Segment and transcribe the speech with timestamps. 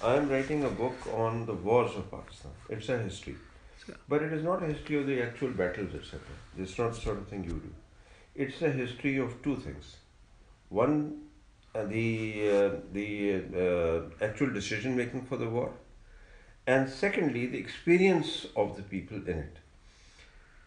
[0.00, 2.52] I am writing a book on the wars of Pakistan.
[2.68, 3.34] It's a history.
[4.08, 6.20] But it is not a history of the actual battles, etc.
[6.56, 7.74] It's not the sort of thing you do.
[8.36, 9.96] It's a history of two things.
[10.68, 11.22] One,
[11.74, 15.72] uh, the, uh, the uh, actual decision making for the war,
[16.64, 19.56] and secondly, the experience of the people in it.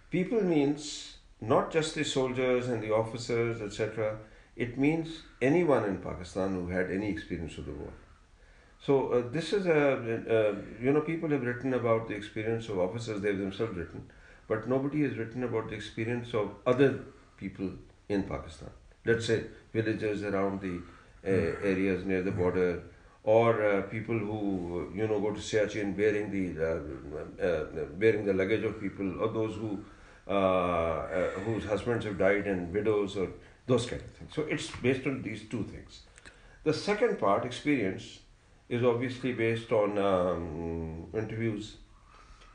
[0.09, 4.17] People means not just the soldiers and the officers, etc.
[4.57, 7.93] It means anyone in Pakistan who had any experience of the war.
[8.85, 12.79] So uh, this is a, uh, you know, people have written about the experience of
[12.79, 14.09] officers, they've themselves written,
[14.47, 16.99] but nobody has written about the experience of other
[17.37, 17.69] people
[18.09, 18.71] in Pakistan.
[19.05, 20.81] Let's say villagers around the
[21.23, 21.29] uh,
[21.63, 22.81] areas near the border,
[23.23, 28.33] or uh, people who, you know, go to Siachen bearing the, uh, uh, bearing the
[28.33, 29.83] luggage of people, or those who,
[31.45, 33.27] whose husbands have died and widows, or
[33.67, 34.33] those kind of things.
[34.33, 36.01] So it's based on these two things.
[36.63, 38.19] The second part, experience,
[38.71, 41.75] is obviously based on um, interviews.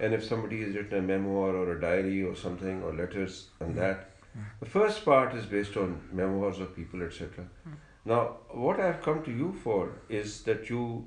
[0.00, 3.74] And if somebody has written a memoir or a diary or something or letters and
[3.74, 3.78] mm.
[3.78, 4.44] that, mm.
[4.60, 7.44] the first part is based on memoirs of people, etc.
[7.68, 7.74] Mm.
[8.06, 11.06] Now, what I have come to you for is that you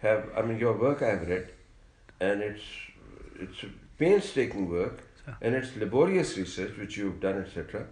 [0.00, 1.52] have, I mean, your work I have read,
[2.20, 2.62] and it's
[3.38, 3.64] it's
[3.98, 5.04] painstaking work,
[5.40, 7.86] and it's laborious research which you've done, etc.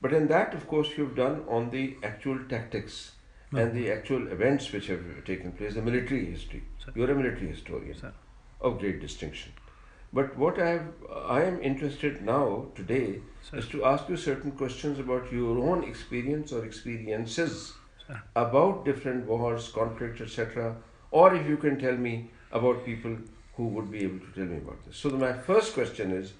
[0.00, 3.12] But in that, of course, you've done on the actual tactics
[3.54, 3.62] no.
[3.62, 6.62] and the actual events which have taken place, the military history.
[6.84, 6.92] Sir.
[6.94, 8.12] You're a military historian Sir.
[8.60, 9.52] of great distinction.
[10.12, 10.86] But what I have,
[11.26, 13.58] I am interested now today Sir.
[13.58, 17.72] is to ask you certain questions about your own experience or experiences
[18.36, 20.76] about different wars, conflicts, etc.
[21.10, 23.16] Or if you can tell me about people
[23.56, 24.96] who would be able to tell me about this.
[24.96, 26.32] So the, my first question is,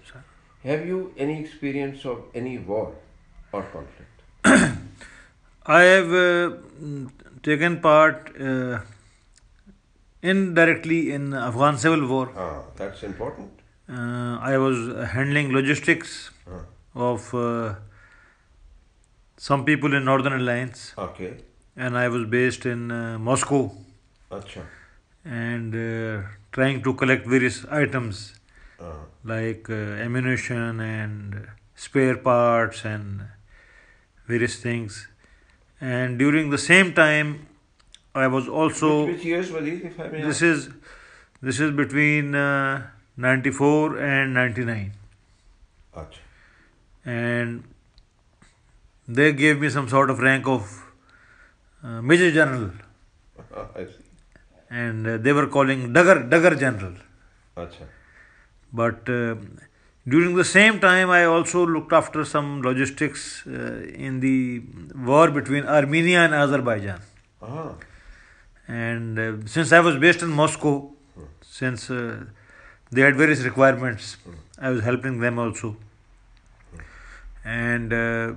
[0.62, 2.94] have you any experience of any war
[3.52, 4.78] or conflict?
[5.66, 6.56] I have uh,
[7.42, 8.80] taken part uh,
[10.22, 12.30] indirectly in Afghan civil war.
[12.36, 13.50] Ah, that's important.
[13.88, 16.64] Uh, I was handling logistics ah.
[16.94, 17.76] of uh,
[19.38, 20.92] some people in Northern Alliance.
[20.98, 21.36] Okay.
[21.76, 23.72] And I was based in uh, Moscow.
[24.30, 24.62] Achha.
[25.24, 28.34] And uh, trying to collect various items
[28.78, 28.96] ah.
[29.24, 33.22] like ammunition and spare parts and
[34.28, 35.08] various things
[35.92, 37.30] and during the same time
[38.14, 40.68] I was also which, which years were these if I may this is
[41.48, 42.86] this is between uh,
[43.16, 44.92] 94 and 99
[46.02, 46.18] Achha.
[47.04, 47.64] and
[49.18, 50.70] they gave me some sort of rank of
[51.82, 52.70] uh, major general
[53.76, 54.08] I see.
[54.70, 56.94] and uh, they were calling Dagger Dagger general
[57.56, 57.86] Achha.
[58.72, 59.34] but uh,
[60.06, 64.62] during the same time, I also looked after some logistics uh, in the
[64.94, 67.00] war between Armenia and Azerbaijan.
[67.40, 67.72] Uh-huh.
[68.68, 71.22] And uh, since I was based in Moscow, hmm.
[71.40, 72.24] since uh,
[72.90, 74.32] they had various requirements, hmm.
[74.58, 75.76] I was helping them also.
[76.70, 76.78] Hmm.
[77.48, 78.34] And uh,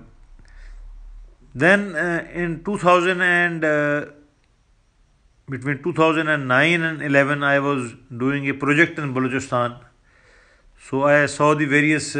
[1.53, 4.05] then uh, in 2000 and uh,
[5.49, 9.79] between 2009 and 11, I was doing a project in Balochistan
[10.89, 12.15] so I saw the various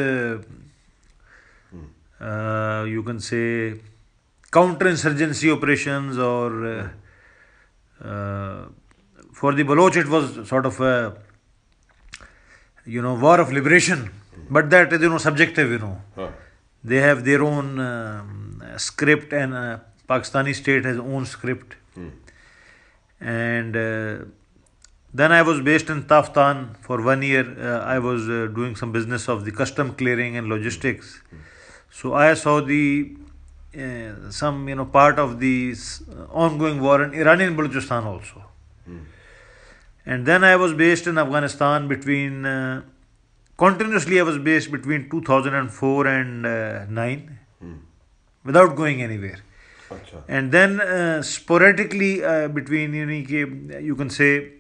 [2.88, 3.40] you can say
[4.54, 6.52] counter insurgency operations اور
[9.40, 10.82] for the Baloch it was sort of
[12.88, 14.04] you know war of liberation
[14.50, 15.96] but that is you do subject no
[16.84, 17.80] they have their own
[18.76, 19.54] script and
[20.08, 21.76] Pakistani state has own script
[23.22, 23.78] and
[25.18, 27.46] then I was based in Taftan for one year.
[27.60, 31.22] Uh, I was uh, doing some business of the custom clearing and logistics.
[31.90, 33.16] So I saw the
[33.76, 35.76] uh, some you know part of the
[36.30, 38.44] ongoing war in Iranian Balochistan also.
[38.88, 39.06] Mm.
[40.06, 42.84] And then I was based in Afghanistan between uh,
[43.58, 47.80] continuously I was based between 2004 and uh, 9 mm.
[48.44, 49.40] without going anywhere.
[49.90, 50.24] Achha.
[50.28, 52.14] And then uh, sporadically
[52.50, 54.57] between you know, you can say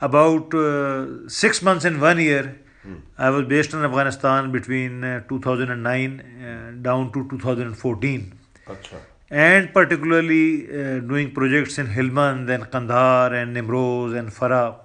[0.00, 2.96] about uh, six months in one year, hmm.
[3.16, 8.34] I was based in Afghanistan between uh, 2009 uh, down to 2014.
[8.66, 9.00] Achha.
[9.30, 14.76] And particularly uh, doing projects in Helmand, and Kandahar and Nimroz and Farah,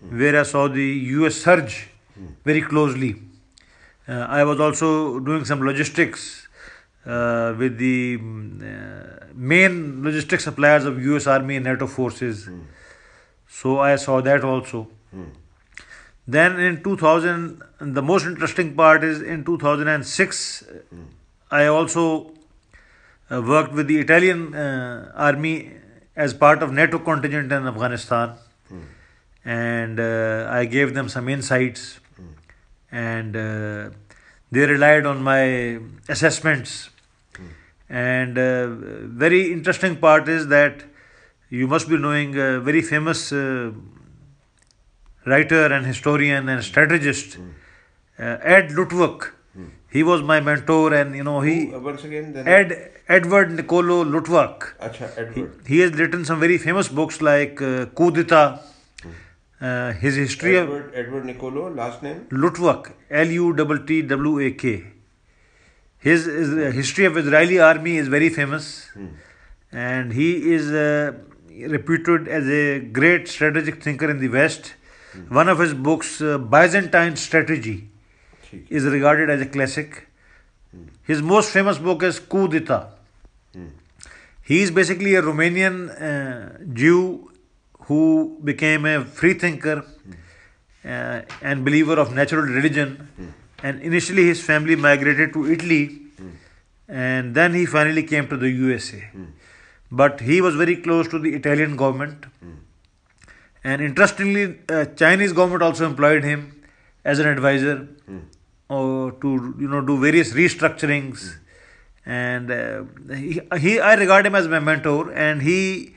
[0.00, 0.18] hmm.
[0.18, 2.26] where I saw the US surge hmm.
[2.44, 3.16] very closely.
[4.06, 6.48] Uh, I was also doing some logistics
[7.06, 8.18] uh, with the
[9.34, 12.48] main logistics suppliers of US Army and NATO forces.
[13.60, 14.88] So I saw that also.
[15.10, 15.24] Hmm.
[16.26, 21.02] Then in 2000, the most interesting part is in 2006, hmm.
[21.50, 22.32] I also
[23.30, 25.72] uh, worked with the Italian uh, army
[26.16, 28.34] as part of NATO contingent in Afghanistan.
[29.44, 32.00] and uh, I gave them some insights,
[32.90, 33.90] and uh,
[34.50, 35.78] they relied on my
[36.08, 36.90] assessments.
[37.88, 38.68] And uh,
[39.24, 40.84] very interesting part is that
[41.60, 43.70] you must be knowing a very famous uh,
[45.26, 47.38] writer and historian and strategist,
[48.18, 49.32] uh, Ed Luttwak.
[49.90, 52.48] He was my mentor, and you know he Who, uh, once again, then.
[52.48, 54.62] Ed Edward Nicolo Luttwak.
[54.80, 55.66] Acha, He, Edward.
[55.66, 58.60] he has written some very famous books like uh, Coup d'État,
[59.60, 62.26] uh, his history of Edward, Edward Nicolo, last name?
[62.30, 64.84] Luttwak, L U T T W A K.
[65.98, 68.88] His, his uh, history of Israeli army is very famous,
[69.70, 71.12] and he is uh,
[71.60, 74.74] reputed as a great strategic thinker in the West.
[75.12, 75.34] Hmm.
[75.34, 77.88] One of his books, uh, Byzantine Strategy,
[78.68, 80.08] is regarded as a classic.
[80.70, 80.84] Hmm.
[81.04, 82.88] His most famous book is Coup d'État.
[83.54, 83.68] Hmm.
[84.42, 87.30] He is basically a Romanian uh, Jew
[87.86, 89.84] who became a free thinker
[90.84, 93.08] uh, and believer of natural religion.
[93.62, 96.00] And initially, his family migrated to Italy,
[96.88, 99.08] and then he finally came to the USA
[100.00, 102.24] but he was very close to the Italian government.
[102.42, 102.56] Mm.
[103.62, 106.62] And interestingly, uh, Chinese government also employed him
[107.04, 109.20] as an advisor mm.
[109.20, 111.18] to you know do various restructurings.
[111.20, 111.38] Mm.
[112.04, 115.94] And uh, he, he, I regard him as my mentor, and he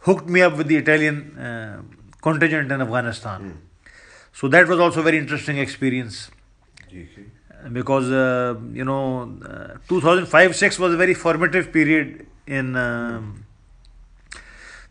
[0.00, 1.82] hooked me up with the Italian uh,
[2.20, 3.62] contingent in Afghanistan.
[4.32, 6.30] So that was also a very interesting experience.
[6.88, 7.08] Okay
[7.72, 13.44] because uh, you know uh, 2005 6 was a very formative period in um,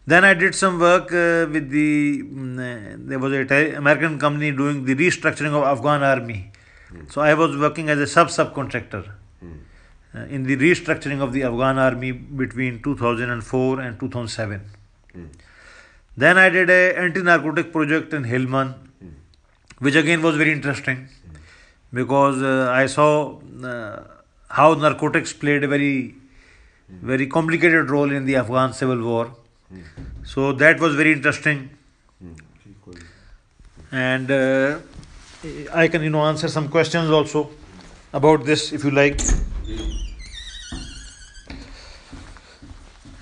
[0.05, 4.19] then i did some work uh, with the mm, uh, there was a Thai- american
[4.19, 6.51] company doing the restructuring of afghan army.
[7.09, 11.77] So i was working as a sub subcontractor uh, in the restructuring of the afghan
[11.77, 14.61] army between 2004 and 2007
[16.17, 18.75] then i did a anti narcotic project in Helmand
[19.79, 21.07] which again was very interesting
[21.93, 24.03] because uh, I saw uh,
[24.49, 26.15] how narcotics played a very,
[26.89, 27.07] Hmm.
[27.07, 29.31] very complicated role in the Afghan civil war.
[29.69, 29.81] Hmm.
[30.23, 31.69] So that was very interesting.
[32.19, 32.33] Hmm.
[33.91, 34.79] And uh,
[35.73, 37.49] I can, you know, answer some questions also
[38.13, 39.19] about this if you like.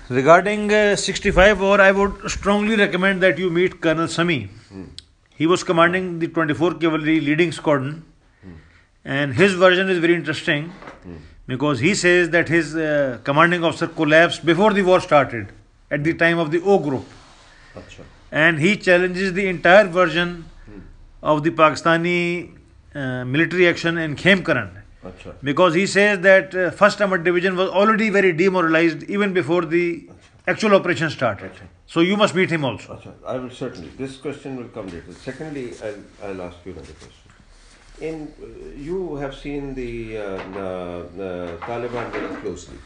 [0.08, 4.50] Regarding uh, 65 war, I would strongly recommend that you meet Colonel Sami.
[5.36, 8.04] He was commanding the 24 Cavalry Leading Squadron,
[9.04, 10.72] and his version is very interesting
[11.46, 15.52] because he says that his uh, commanding officer collapsed before the war started
[15.90, 17.04] at the time of the O group.
[18.32, 20.80] And he challenges the entire version hmm.
[21.22, 22.56] of the Pakistani
[22.94, 24.82] uh, military action in Khemkaran.
[25.42, 30.08] Because he says that uh, first armored division was already very demoralized even before the
[30.46, 31.50] actual operation started.
[31.86, 33.14] So you must meet him also.
[33.26, 33.90] I will certainly.
[33.98, 35.12] This question will come later.
[35.12, 37.23] Secondly, I'll, I'll ask you another question
[38.00, 38.32] in
[38.76, 42.76] you have seen the, uh, the, the Taliban very closely.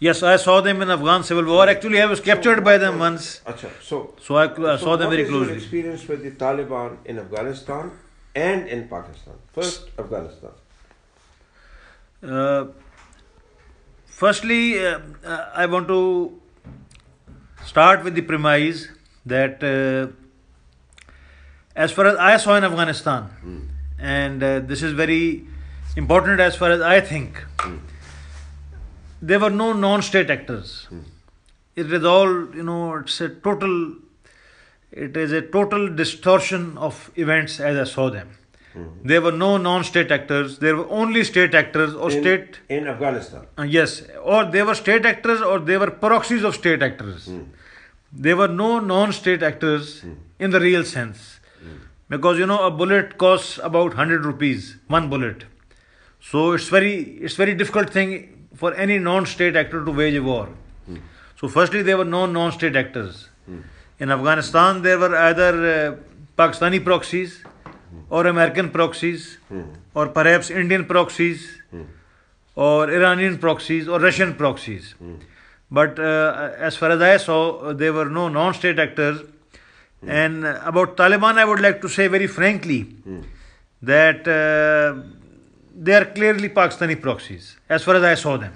[0.00, 1.68] Yes, I saw them in Afghan civil war.
[1.68, 3.40] Actually, I was captured by them once.
[3.46, 5.54] Achha, so, so I so saw them very closely.
[5.54, 7.90] What is your experience with the Taliban in Afghanistan
[8.34, 9.34] and in Pakistan?
[9.52, 10.50] First, Afghanistan.
[12.22, 12.66] Uh,
[14.06, 15.00] firstly, uh,
[15.54, 16.40] I want to
[17.64, 18.86] start with the premise
[19.26, 20.12] that, uh,
[21.74, 23.24] as far as I saw in Afghanistan.
[23.24, 25.46] Hmm and uh, this is very
[25.96, 27.78] important as far as I think, hmm.
[29.20, 30.86] there were no non-state actors.
[30.88, 31.00] Hmm.
[31.76, 32.96] It is all you know.
[32.96, 33.94] It's a total.
[34.90, 38.30] It is a total distortion of events as I saw them.
[38.72, 38.86] Hmm.
[39.04, 40.58] There were no non-state actors.
[40.58, 42.58] There were only state actors or in, state.
[42.68, 46.82] in Afghanistan Uh, yes, or they were state actors or they were proxies of state
[46.82, 47.30] actors.
[48.12, 50.04] There were no non-state actors
[50.38, 51.37] in the real sense,
[52.08, 55.44] because you know a bullet costs about hundred rupees, one bullet.
[56.20, 60.48] So it's very it's very difficult thing for any non-state actor to wage a war.
[61.40, 63.28] So firstly, there were no non-state actors.
[64.00, 65.96] In Afghanistan, there were either uh,
[66.36, 67.44] Pakistani proxies
[68.10, 69.38] or American proxies
[69.94, 71.60] or perhaps Indian proxies
[72.54, 74.94] or Iranian proxies or Russian proxies.
[75.70, 78.78] But uh, as far as I saw, there were no non state
[80.02, 80.16] actors.
[80.16, 82.96] And about Taliban, I would like to say very frankly
[83.82, 85.02] that uh,
[85.74, 88.52] they are clearly Pakistani proxies, as far as I saw them.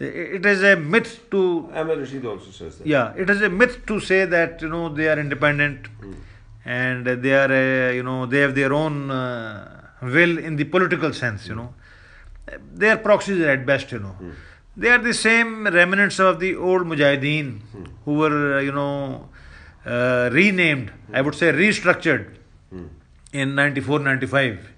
[0.00, 3.86] It is a myth to Ahmed Rashid also says that yeah, it is a myth
[3.86, 5.86] to say that you know they are independent
[6.64, 11.12] and they are uh, you know they have their own uh, will in the political
[11.12, 11.46] sense.
[11.46, 11.74] You know,
[12.74, 13.92] they are proxies at best.
[13.92, 14.16] You know,
[14.76, 17.60] they are the same remnants of the old Mujahideen
[18.04, 19.28] who were uh, you know
[19.86, 22.36] uh, renamed, I would say restructured
[22.70, 22.86] hmm.
[23.32, 24.70] in 94 95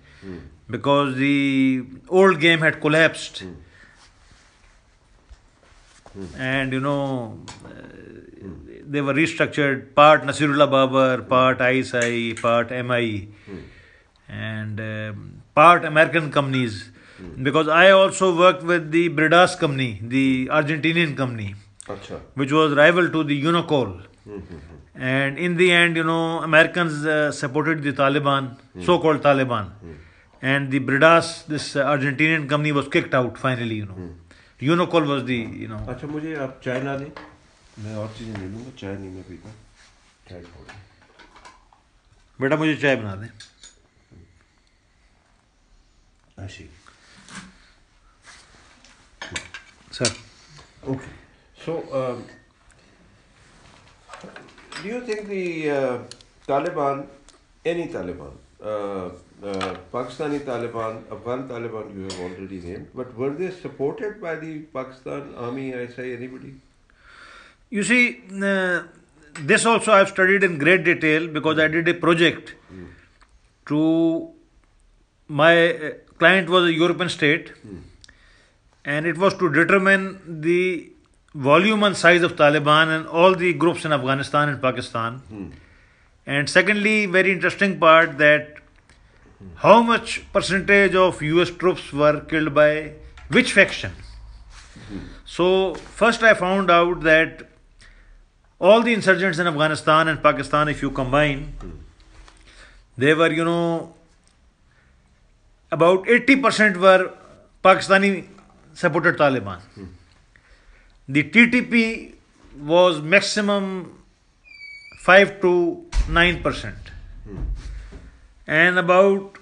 [0.69, 3.41] because the old game had collapsed.
[3.41, 3.53] Hmm.
[6.13, 6.41] Hmm.
[6.41, 7.69] And you know, uh,
[8.85, 13.29] they were restructured part Nasirullah Babar, part ISI, part MI,
[14.29, 16.91] and um, part American companies.
[17.43, 21.55] Because I also worked with the Bridas company, the Argentinian company,
[21.87, 22.21] Acha.
[22.35, 24.03] which was rival to the Unocal.
[24.99, 28.85] And in the end, you know, Americans uh, supported the Taliban, mm.
[28.85, 29.71] so called Taliban.
[29.85, 29.97] Mm.
[30.43, 33.95] And the Bridas, this uh, Argentinian company, was kicked out finally, you know.
[33.95, 34.15] Mm.
[34.61, 35.79] Unocal was the, you know.
[35.88, 37.11] अच्छा मुझे आप चाय ना दें
[37.85, 39.50] मैं और चीज़ें ले लूँगा चाय नहीं मैं पीता
[40.29, 40.41] चाय
[42.41, 43.29] बेटा मुझे चाय बना दें
[46.45, 46.69] ऐसी
[49.99, 50.11] sir
[50.88, 51.11] okay
[51.65, 52.17] so uh,
[54.83, 55.99] do you think the uh,
[56.47, 57.06] Taliban,
[57.64, 63.50] any Taliban, uh, uh, Pakistani Taliban, Afghan Taliban, you have already named, but were they
[63.50, 66.54] supported by the Pakistan Army, I say, anybody?
[67.71, 68.83] You see, uh,
[69.40, 72.54] this also I've studied in great detail because I did a project
[73.66, 74.30] to
[75.28, 77.52] my uh, client was a European state
[78.85, 80.90] and it was to determine the
[81.45, 85.19] volume and size of Taliban and all the groups in Afghanistan and Pakistan
[86.26, 88.61] and secondly very interesting part that
[89.64, 92.88] how much percentage of U S troops were killed by
[93.35, 93.88] which faction
[95.26, 97.43] so first I found out that
[98.61, 101.45] all the insurgent Afghanistan and Pakistan if you combine
[102.99, 103.93] there were you know
[105.73, 106.97] about eighty percent و
[107.62, 108.21] Pakistani
[108.76, 109.85] supported Taliban
[111.09, 112.15] The TTP
[112.59, 114.03] was maximum
[114.99, 116.75] 5 to 9%.
[118.47, 119.39] And about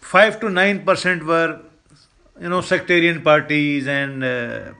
[0.00, 1.60] 5 to 9% were,
[2.40, 4.72] you know, sectarian parties and uh,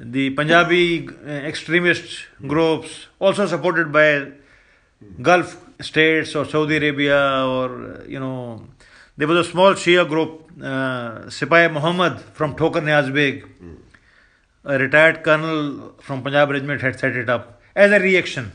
[0.00, 4.32] the Punjabi uh, extremist groups, also supported by
[5.22, 8.66] Gulf states or Saudi Arabia or, you know,
[9.16, 13.44] there was a small Shia group, uh, Sipai Muhammad from Thokar Niaz Beg,
[14.70, 18.52] a retired colonel from Punjab Regiment had set it up as a reaction.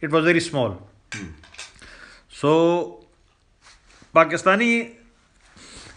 [0.00, 0.70] It was very small.
[2.40, 3.04] So,
[4.14, 4.94] Pakistani,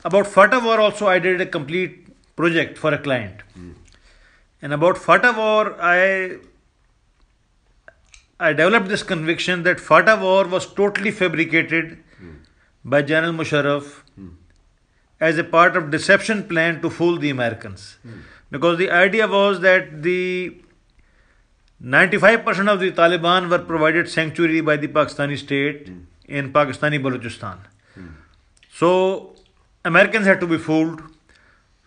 [0.05, 1.99] about FATA war also, I did a complete
[2.35, 3.37] project for a client.
[4.61, 6.37] And about FATA war, I
[8.39, 11.97] I developed this conviction that FATA war was totally fabricated
[12.83, 14.01] by General Musharraf
[15.19, 17.97] as a part of deception plan to fool the Americans.
[18.53, 20.55] Because the idea was that the
[21.83, 26.01] 95% of the Taliban were provided sanctuary by the Pakistani state hmm.
[26.27, 27.57] in Pakistani Balochistan.
[27.95, 28.11] Hmm.
[28.71, 29.35] So
[29.83, 31.01] Americans had to be fooled.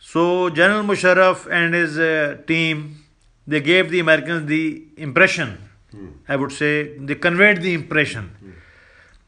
[0.00, 3.04] So General Musharraf and his uh, team
[3.46, 5.56] they gave the Americans the impression,
[5.92, 6.08] hmm.
[6.28, 8.32] I would say, they conveyed the impression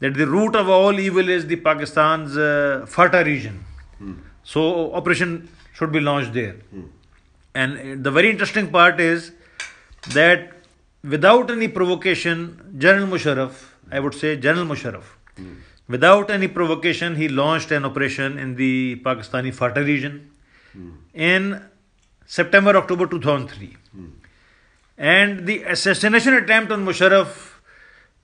[0.01, 3.65] that the root of all evil is the Pakistan's uh, FATA region.
[4.43, 6.57] So operation should be launched there.
[7.55, 9.33] And the very interesting part is
[10.11, 10.53] that
[11.03, 13.53] without any provocation, General Musharraf,
[13.91, 15.05] I would say General Musharraf,
[15.89, 20.31] without any provocation, he launched an operation in the Pakistani FATA region
[21.15, 21.63] in
[22.27, 23.77] September October 2003.
[24.99, 27.53] And the assassination attempt on Musharraf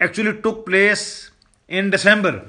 [0.00, 1.30] actually took place
[1.68, 2.44] in December.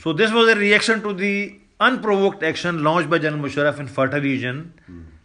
[0.00, 4.20] So this was a reaction to the unprovoked action launched by General Musharraf in FATA
[4.20, 4.74] region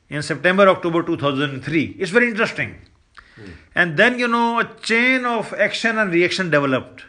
[0.09, 1.95] in September October 2003.
[1.99, 2.75] It's very interesting.
[3.35, 3.51] Hmm.
[3.75, 7.03] And then you know a chain of action and reaction developed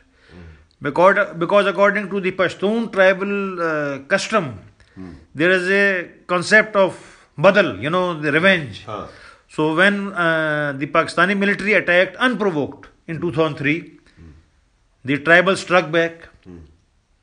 [0.81, 4.61] because because according to the Pashtun tribal uh, custom,
[4.95, 5.13] hmm.
[5.35, 6.97] there is a concept of
[7.39, 8.85] badal, you know, the revenge.
[9.49, 13.31] So when uh, the Pakistani military attacked unprovoked in hmm.
[13.31, 13.99] 2003,
[15.05, 16.29] the tribals struck back.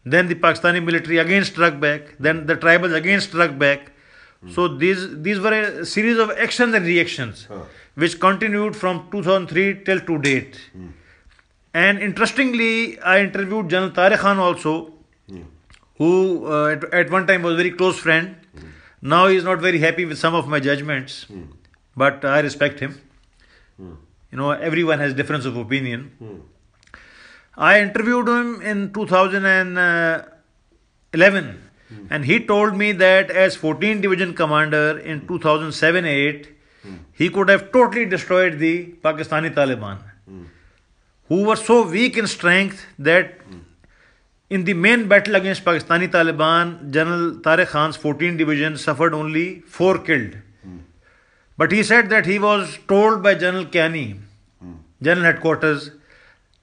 [0.08, 2.16] Then the Pakistani military again struck back.
[2.20, 3.92] Then the tribals again struck back.
[4.54, 7.62] So these these were a series of actions and reactions, Huh.
[7.96, 10.60] which continued from 2003 till to date.
[10.74, 10.88] Hmm.
[11.74, 14.94] And interestingly, I interviewed General Tariq Khan also,
[15.30, 15.42] hmm.
[15.98, 18.36] who uh, at, at one time was a very close friend.
[18.54, 18.68] Hmm.
[19.02, 21.26] Now he is not very happy with some of my judgments,
[21.96, 23.02] but I respect him.
[23.80, 26.12] You know, everyone has difference of opinion.
[27.56, 31.54] I interviewed him in 2011 uh,
[32.10, 36.48] and he told me that as 14 division commander in 2007-8
[37.14, 40.00] he could have totally destroyed the Pakistani Taliban
[41.28, 43.40] who were so weak in strength that
[44.50, 49.98] in the main battle against Pakistani Taliban, General Tariq Khan's 14th division suffered only four
[49.98, 50.38] killed.
[51.58, 54.20] But he said that he was told by General Kayani,
[55.02, 55.92] General Headquarters,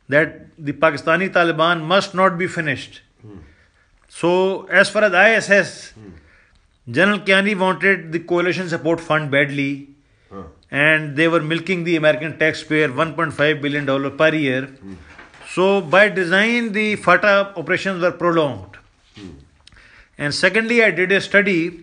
[0.09, 3.01] that the Pakistani Taliban must not be finished.
[4.14, 5.92] So, as far as ISS, assess,
[6.88, 9.88] General Kayani wanted the coalition support fund badly,
[10.71, 14.69] and they were milking the American taxpayer 1.5 billion dollar per year.
[15.49, 18.76] So, by design, the FATA operations were prolonged.
[20.19, 21.83] And secondly, I did a study.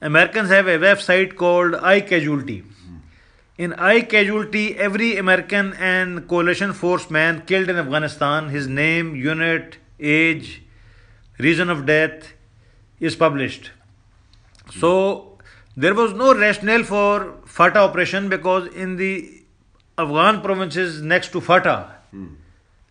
[0.00, 2.62] Americans have a website called I Casualty.
[3.58, 9.78] In I Casualty, every American and coalition force man killed in Afghanistan, his name, unit,
[10.00, 10.63] age,
[11.38, 12.32] reason of death
[13.00, 13.70] is published.
[14.78, 15.38] So
[15.76, 19.42] there was no rationale for FATA operation because in the
[19.98, 22.26] Afghan provinces next to FATA, hmm.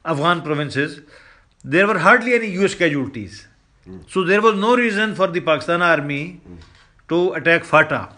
[0.05, 1.01] Afghan provinces,
[1.63, 3.47] there were hardly any US casualties.
[3.85, 4.00] Hmm.
[4.07, 6.55] So there was no reason for the Pakistan army hmm.
[7.09, 8.09] to attack FATA.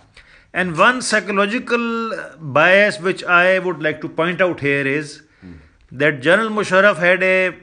[0.54, 5.22] And one psychological bias which I would like to point out here is
[5.92, 7.56] that General Musharraf had a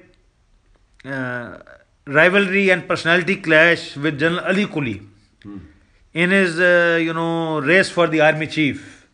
[1.04, 1.58] uh,
[2.06, 5.06] rivalry and personality clash with General Ali Quli
[6.14, 9.06] in his, uh, you know, race for the army chief.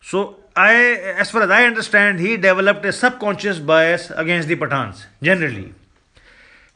[0.00, 0.74] So I,
[1.18, 5.74] as far as I understand, he developed a subconscious bias against the Pathans generally.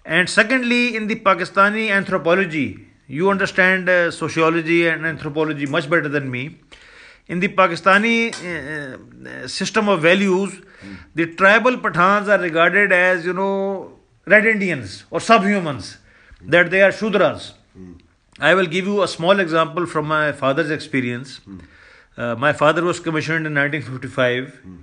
[0.05, 6.31] And secondly, in the Pakistani anthropology, you understand uh, sociology and anthropology much better than
[6.31, 6.57] me.
[7.29, 10.61] In the Pakistani uh, system of values,
[11.15, 15.97] the tribal Pathans are regarded as, you know, red Indians or subhumans,
[16.43, 17.53] that they are Shudras.
[17.75, 17.93] Hmm.
[18.39, 21.39] I will give you a small example from my father's experience.
[21.39, 21.59] Hmm.
[22.17, 24.77] Uh, my father was commissioned in 1955, hmm.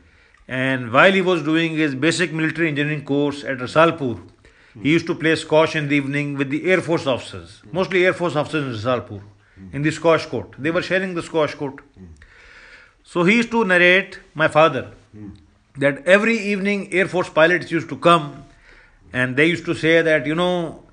[0.47, 4.19] and while he was doing his basic military engineering course at Risalpur,
[4.81, 8.13] he used to play squash in the evening with the Air Force officers, mostly Air
[8.13, 9.21] Force officers in Risalpur,
[9.73, 10.53] in the squash court.
[10.57, 11.79] They were sharing the squash court.
[13.03, 14.91] So he used to narrate, my father,
[15.77, 18.45] that every evening Air Force pilots used to come
[19.13, 20.83] and they used to say that, you know,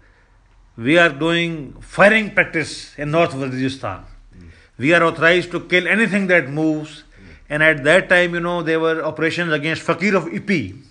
[0.77, 4.05] we are doing firing practice in North Waziristan.
[4.77, 7.05] We are authorized to kill anything that moves.
[7.49, 10.83] And at that time, you know, there were operations against Fakir of Ipi.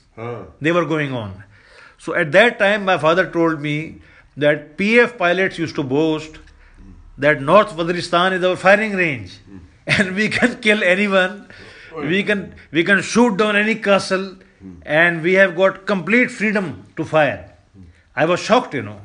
[0.61, 1.43] They were going on.
[1.97, 4.01] So at that time, my father told me
[4.37, 6.39] that PF pilots used to boast
[7.17, 9.57] that North Waziristan is our firing range, hmm.
[9.87, 11.47] and we can kill anyone.
[11.93, 14.35] Oh, we can we can shoot down any castle,
[14.85, 17.51] and we have got complete freedom to fire.
[18.15, 19.01] I was shocked, you know.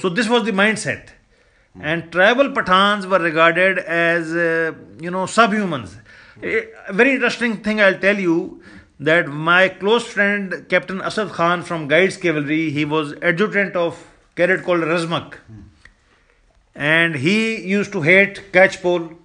[0.00, 1.08] So this was the mindset.
[1.80, 5.94] And tribal Pathans were regarded as, uh, you know, subhumans.
[6.42, 8.62] A very interesting thing I'll tell you
[9.00, 14.64] that my close friend Captain Asad Khan from Guides Cavalry, he was adjutant of cadet
[14.64, 15.34] called Razmak.
[16.74, 19.16] And he used to hate Catchpole,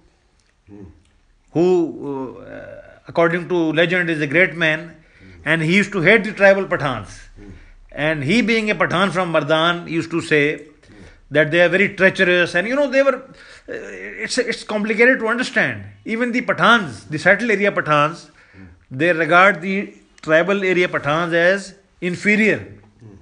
[1.52, 4.96] who, uh, according to legend, is a great man.
[5.44, 7.20] And he used to hate the tribal Pathans.
[7.92, 10.66] And he, being a Pathan from Mardan, used to say
[11.30, 12.54] that they are very treacherous.
[12.54, 13.72] And you know, they were, uh,
[14.24, 15.84] it's, it's complicated to understand.
[16.04, 18.30] Even the Pathans, the settled area Pathans,
[18.90, 22.66] they regard the tribal area Pathans as inferior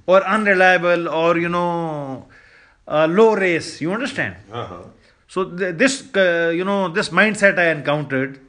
[0.06, 2.26] or unreliable or, you know,
[2.88, 3.80] uh, low race.
[3.80, 4.36] You understand?
[4.52, 4.82] Uh-huh.
[5.28, 8.40] So th- this, uh, you know, this mindset I encountered,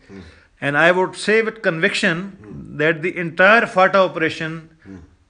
[0.59, 2.37] and I would say with conviction
[2.81, 4.53] that the entire FATA operation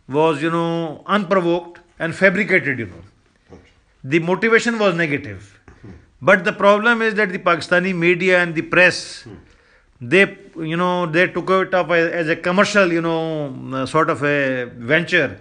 [0.07, 3.03] was, you know, unprovoked and fabricated, you know.
[4.03, 5.59] The motivation was negative.
[6.21, 9.25] But the problem is that the Pakistani media and the press,
[9.99, 14.23] they, you know, they took it up as, as a commercial, you know, sort of
[14.23, 15.37] a venture,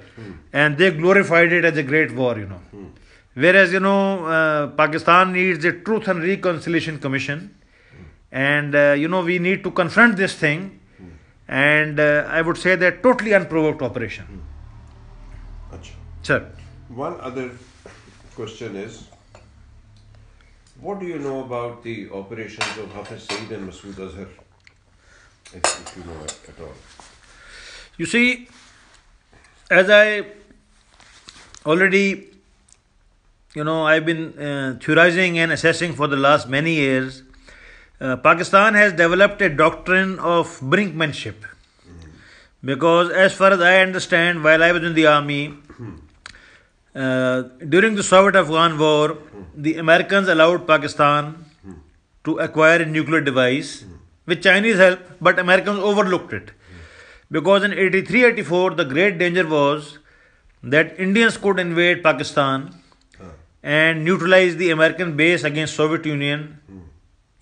[0.53, 2.61] and they glorified it as a great war, you know.
[3.35, 7.55] Whereas, you know, uh, Pakistan needs a Truth and Reconciliation Commission,
[8.31, 10.81] and, uh, you know, we need to confront this thing,
[11.48, 14.42] and uh, I would say that totally unprovoked operation.
[15.70, 15.90] Acha.
[16.22, 16.52] Sir.
[16.88, 17.50] One other
[18.35, 19.09] question is
[20.81, 24.26] what do you know about the operations of Hafiz Saeed and Masood Azhar?
[25.55, 26.74] If, if you know it at all.
[27.96, 28.48] You see,
[29.70, 30.24] as I
[31.64, 32.31] already,
[33.55, 37.22] you know, I've been uh, theorizing and assessing for the last many years,
[38.03, 41.37] uh, Pakistan has developed a doctrine of brinkmanship.
[42.65, 45.55] Because, as far as I understand, while I was in the army,
[46.95, 49.19] uh, during the Soviet Afghan War,
[49.55, 51.45] the Americans allowed Pakistan
[52.25, 53.85] to acquire a nuclear device
[54.27, 56.53] with Chinese help, but Americans overlooked it
[57.31, 59.99] because in 83 84 the great danger was
[60.62, 62.75] that Indians could invade Pakistan
[63.62, 66.61] and neutralize the American base against Soviet Union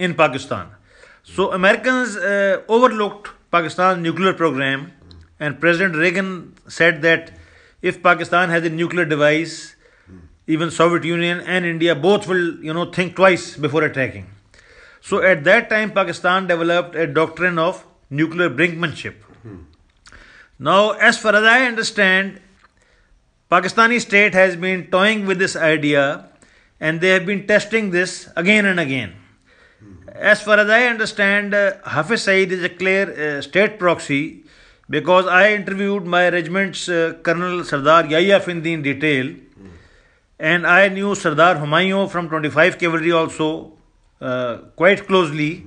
[0.00, 0.70] in Pakistan.
[1.22, 4.92] So Americans uh, overlooked Pakistan's nuclear program,
[5.38, 7.32] and President Reagan said that
[7.82, 9.76] if Pakistan has a nuclear device,
[10.46, 14.26] even Soviet Union and India both will, you know, think twice before attacking.
[15.00, 19.14] So at that time, Pakistan developed a doctrine of nuclear brinkmanship.
[20.58, 22.40] Now, as far as I understand,
[23.50, 26.28] Pakistani state has been toying with this idea
[26.78, 29.19] and they have been testing this again and again.
[30.14, 34.44] As far as I understand, uh, Hafiz Saeed is a clear uh, state proxy
[34.88, 39.34] because I interviewed my regiment's uh, Colonel Sardar Yahya Findi in detail
[40.40, 43.72] and I knew Sardar Humayun from 25 Cavalry also
[44.20, 45.66] uh, quite closely.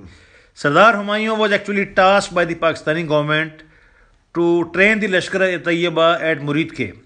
[0.52, 3.62] Sardar Humayun was actually tasked by the Pakistani government
[4.34, 6.98] to train the Lashkar-e-Tayyiba at Muridke.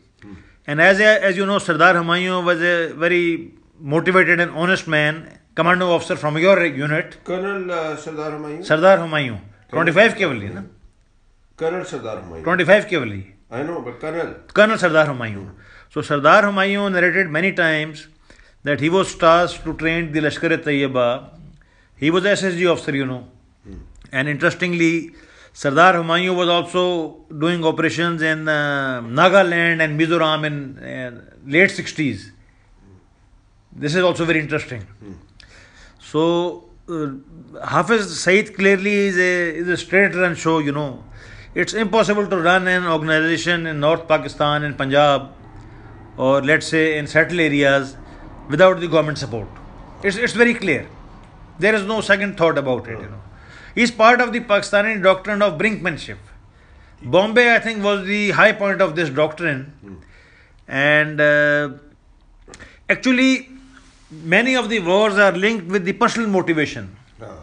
[0.66, 5.90] And as, as you know, Sardar Humayun was a very motivated and honest man, commando
[5.92, 7.16] officer from your unit.
[7.24, 8.64] Colonel uh, Sardar Humayun?
[8.64, 9.40] Sardar Humayun.
[9.70, 10.64] 25 Cavalry, no?
[11.56, 12.44] Colonel Sardar Humayun.
[12.44, 13.34] 25 Cavalry.
[13.50, 14.34] I know, but Colonel.
[14.54, 15.50] Colonel Sardar Humayun.
[15.90, 18.06] So Sardar Humayun narrated many times
[18.62, 21.30] that he was tasked to train the Lashkar-e-Tayyiba.
[21.96, 23.26] He was SSG officer, you know.
[24.12, 25.10] And interestingly,
[25.52, 32.30] Sardar Humayun was also doing operations in uh, Nagaland and Mizoram in uh, late 60s.
[33.72, 34.86] This is also very interesting.
[36.10, 41.04] So, uh, Hafiz Saeed clearly is a, is a straight run show, you know.
[41.54, 45.32] It's impossible to run an organization in North Pakistan and Punjab
[46.16, 47.96] or let's say in settled areas
[48.48, 49.48] without the government support.
[50.02, 50.88] It's, it's very clear.
[51.58, 53.20] There is no second thought about it, you know.
[53.74, 56.18] He's part of the Pakistani doctrine of brinkmanship.
[57.02, 60.00] Bombay, I think, was the high point of this doctrine.
[60.66, 61.70] And uh,
[62.88, 63.48] actually,
[64.10, 66.96] many of the wars are linked with the personal motivation.
[67.22, 67.36] Ah.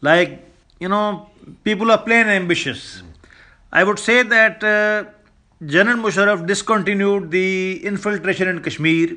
[0.00, 0.44] Like,
[0.78, 1.30] you know,
[1.64, 3.00] people are plain ambitious.
[3.00, 3.06] Hmm.
[3.72, 5.04] I would say that uh,
[5.64, 9.16] General Musharraf discontinued the infiltration in Kashmir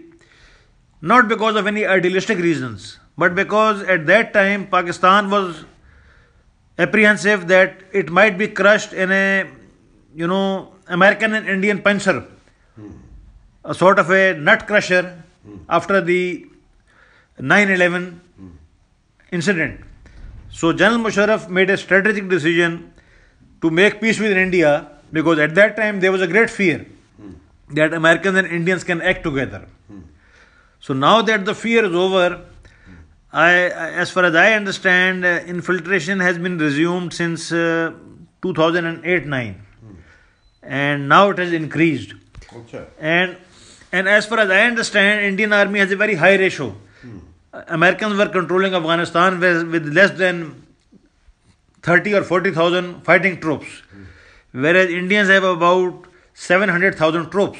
[1.01, 5.65] not because of any idealistic reasons, but because at that time Pakistan was
[6.77, 9.49] apprehensive that it might be crushed in a,
[10.15, 12.25] you know, American and Indian pincer,
[12.75, 12.91] hmm.
[13.65, 15.58] a sort of a nut crusher hmm.
[15.67, 16.47] after the
[17.39, 18.22] 9 11
[19.32, 19.82] incident.
[20.52, 22.93] So General Musharraf made a strategic decision
[23.62, 26.86] to make peace with India because at that time there was a great fear
[27.69, 29.67] that Americans and Indians can act together.
[30.80, 32.41] So now that the fear is over,
[33.32, 33.52] I,
[34.04, 37.93] as far as I understand, uh, infiltration has been resumed since uh,
[38.43, 39.56] 2008-9,
[40.62, 42.13] and now it has increased.
[42.54, 42.86] Okay.
[43.00, 43.38] And
[43.91, 46.76] and as far as I understand, Indian Army has a very high ratio.
[47.54, 50.63] Americans were controlling Afghanistan with, with less than
[51.84, 53.68] 30 or 40,000 fighting troops,
[54.52, 57.60] whereas Indians have about 700,000 troops.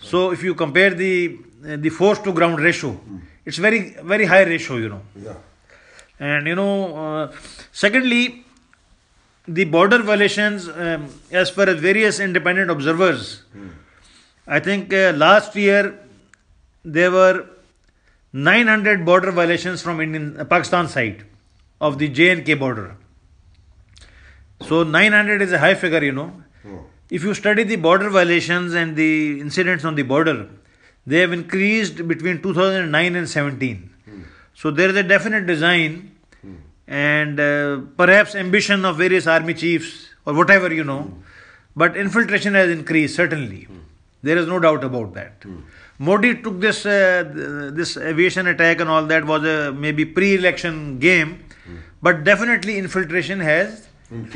[0.00, 2.98] So if you compare the the force to ground ratio,
[3.44, 5.02] it's very very high ratio, you know.
[5.16, 5.34] Yeah.
[6.20, 7.32] And you know, uh,
[7.72, 8.44] secondly,
[9.48, 13.42] the border violations, um, as per various independent observers,
[14.46, 15.98] I think uh, last year
[16.84, 17.46] there were
[18.34, 21.24] 900 border violations from Indian uh, Pakistan side
[21.80, 22.96] of the J and K border.
[24.62, 26.42] So 900 is a high figure, you know.
[26.62, 26.78] Hmm.
[27.10, 30.48] If you study the border violations and the incidents on the border,
[31.06, 33.94] they have increased between 2009 and 17.
[34.04, 34.22] Hmm.
[34.52, 36.56] So there is a definite design hmm.
[36.88, 41.18] and uh, perhaps ambition of various army chiefs or whatever you know,
[41.76, 43.68] but infiltration has increased certainly.
[44.24, 45.44] There is no doubt about that.
[45.98, 51.44] Modi took this uh, this aviation attack and all that was a maybe pre-election game,
[52.02, 53.86] but definitely infiltration has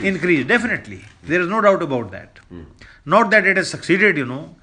[0.02, 0.48] increased.
[0.48, 2.38] Definitely, there is no doubt about that.
[3.04, 4.54] Not that it has succeeded, you know.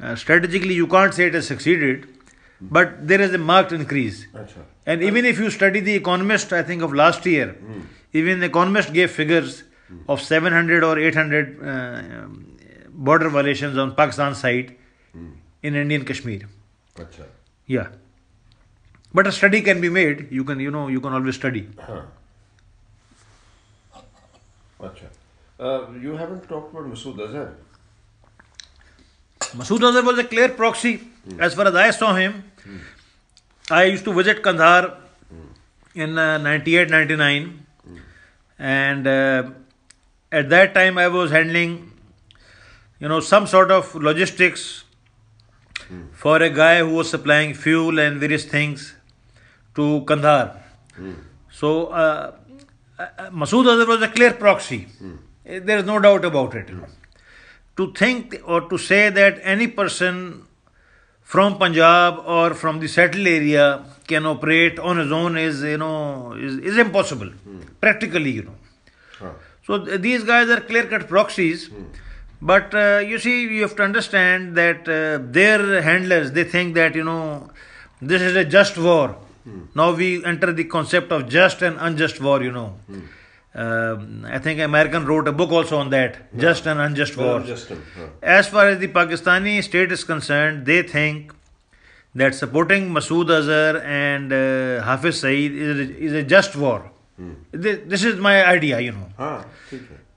[0.00, 2.06] Uh, strategically, you can't say it has succeeded,
[2.60, 4.26] but there is a marked increase.
[4.34, 4.64] Acha.
[4.86, 7.56] And even if you study the Economist, I think of last year,
[8.12, 9.64] even the Economist gave figures
[10.08, 12.02] of 700 or 800 uh,
[12.90, 14.76] border violations on Pakistan side
[15.66, 16.48] in Indian Kashmir.
[17.04, 17.26] Acha.
[17.66, 17.88] Yeah.
[19.12, 20.28] But a study can be made.
[20.30, 21.68] You can, you know, you can always study.
[21.78, 22.02] Huh.
[25.58, 27.54] Uh, you haven't talked about Masood Azhar.
[29.60, 31.00] Masood Azhar was a clear proxy.
[31.38, 32.44] As far as I saw him,
[33.70, 34.98] I used to visit Kandahar
[35.94, 37.66] in uh, 98 99.
[38.58, 39.50] And uh,
[40.30, 41.92] at that time I was handling,
[43.00, 44.84] you know, some sort of logistics
[46.12, 48.94] for a guy who was supplying fuel and various things
[49.74, 50.56] to Kandahar.
[51.52, 52.32] So uh,
[52.98, 54.86] uh, Masood Azhar was a clear proxy.
[55.44, 56.70] There is no doubt about it.
[57.76, 60.42] To think or to say that any person
[61.22, 66.32] from Punjab or from the settled area can operate on his own is, you know,
[66.32, 67.30] is, is impossible,
[67.80, 68.54] practically, you know.
[69.18, 69.30] Huh.
[69.66, 71.68] So th- these guys are clear-cut proxies.
[72.40, 76.94] But uh, you see, you have to understand that uh, their handlers they think that
[76.94, 77.50] you know
[78.00, 79.16] this is a just war.
[79.48, 79.68] Mm.
[79.74, 82.42] Now we enter the concept of just and unjust war.
[82.42, 83.02] You know, mm.
[83.54, 87.40] um, I think American wrote a book also on that, just and unjust war.
[87.40, 87.72] Unjust.
[88.22, 91.32] As far as the Pakistani state is concerned, they think
[92.14, 96.90] that supporting Masood Azhar and uh, Hafiz Saeed is, is a just war.
[97.20, 97.36] Mm.
[97.52, 99.08] This, this, is my idea, you know.
[99.18, 99.44] Ah,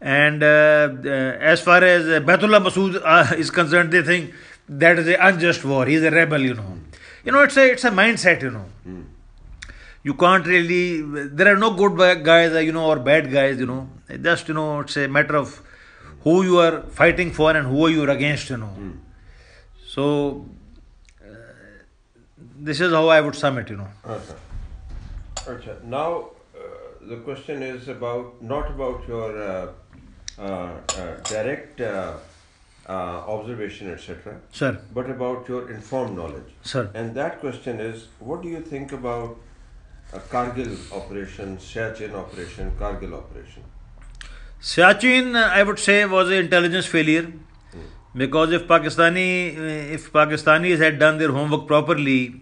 [0.01, 4.33] and uh, uh, as far as uh, Baitullah Mehsud is concerned, they think
[4.69, 5.85] that is an unjust war.
[5.85, 6.77] He's a rebel, you know.
[7.25, 8.65] You know, it's a it's a mindset, you know.
[8.87, 9.05] Mm.
[10.03, 11.01] You can't really.
[11.27, 13.89] There are no good guys, you know, or bad guys, you know.
[14.21, 15.61] Just you know, it's a matter of
[16.23, 18.73] who you are fighting for and who you are against, you know.
[18.79, 18.97] Mm.
[19.85, 20.45] So
[21.21, 21.35] uh,
[22.57, 23.87] this is how I would sum it, you know.
[24.07, 24.33] Okay.
[25.45, 25.75] Okay.
[25.83, 26.59] Now uh,
[27.01, 29.41] the question is about not about your.
[29.41, 29.71] Uh
[30.39, 32.13] direct uh,
[32.87, 32.91] uh,
[33.35, 36.53] observation etc Sir, but about your informed knowledge.
[36.63, 36.89] Sir.
[36.93, 39.37] and that question is what do you think about
[40.13, 43.63] a Kargil operation Siachen operation Kargil operation?
[44.61, 47.31] Siachen, uh, I would say, was an intelligence failure.
[48.15, 52.41] Because if Pakistani, uh, if Pakistanis had done their homework properly,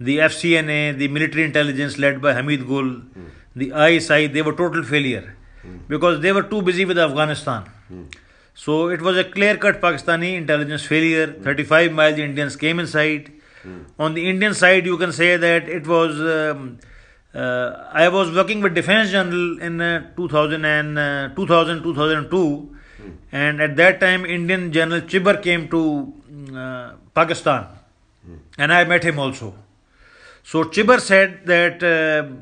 [0.00, 3.02] the FCNA, the military intelligence led by Hamid Gul,
[3.54, 5.36] the ISI, they were total failure
[5.88, 7.64] because they were too busy with Afghanistan.
[8.54, 11.26] So it was a clear-cut Pakistani intelligence failure.
[11.32, 13.32] 35 miles Indians came inside.
[13.98, 16.20] On the Indian side, you can say that it was.
[16.20, 16.78] Um,
[17.34, 22.76] uh, I was working with Defence Journal in uh, 2000 and uh, 2000 2002,
[23.30, 26.12] and at that time Indian General Chibber came to
[26.54, 27.68] uh, Pakistan,
[28.58, 29.54] and I met him also.
[30.42, 32.34] So Chibber said that uh,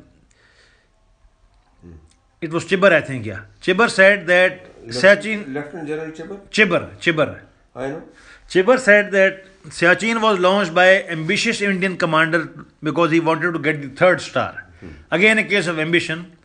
[2.41, 3.41] it was Chibar, I think, yeah.
[3.61, 7.39] Chibar said that Siachen, Lieutenant General Chibar Chibar, Chibar.
[7.75, 8.03] I know
[8.49, 13.81] Chibar said that Siachen was launched by ambitious Indian commander because he wanted to get
[13.81, 14.67] the third star.
[15.11, 16.35] Again, a case of ambition.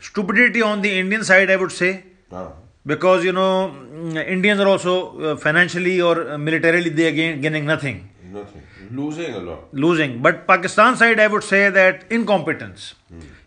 [0.00, 2.52] Stupidity on the Indian side, I would say, हाँ
[2.84, 7.40] because you know mm, Indians are also uh, financially or uh, militarily they are gain,
[7.40, 10.20] gaining nothing, nothing losing a lot losing.
[10.20, 12.94] But Pakistan side, I would say that incompetence,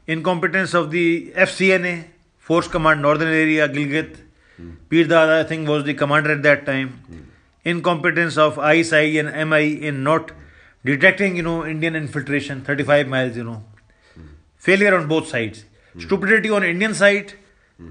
[0.07, 2.05] incompetence of the FCNA,
[2.37, 4.17] Force Command Northern Area, Gilgit,
[4.89, 7.01] Pir Dada, I think was the commander at that time.
[7.63, 10.31] Incompetence of ISI and MI in not
[10.83, 13.63] detecting, you know, Indian infiltration, 35 miles, you know.
[14.57, 15.65] Failure on both sides.
[15.97, 17.33] Stupidity on Indian side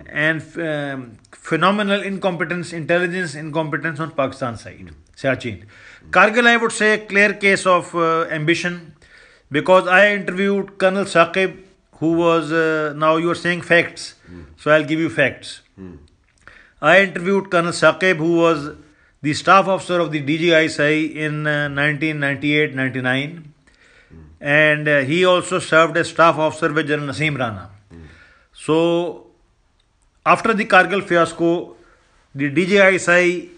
[0.06, 4.90] and um, phenomenal incompetence, intelligence incompetence on Pakistan side.
[5.16, 5.64] Siachen.
[6.10, 8.94] Kargil, I would say, clear case of uh, ambition
[9.50, 11.63] because I interviewed Colonel Saqib,
[12.04, 14.14] who was, uh, now you are saying facts,
[14.62, 15.60] so I'll give you facts.
[16.92, 18.64] I interviewed Colonel Saqib, who was
[19.26, 23.54] the staff officer of the DGISI in uh, 1998 99,
[24.40, 27.70] and uh, he also served as staff officer with General Naseem Rana.
[28.66, 28.76] So,
[30.34, 31.48] after the Kargil fiasco,
[32.34, 33.48] the DGISI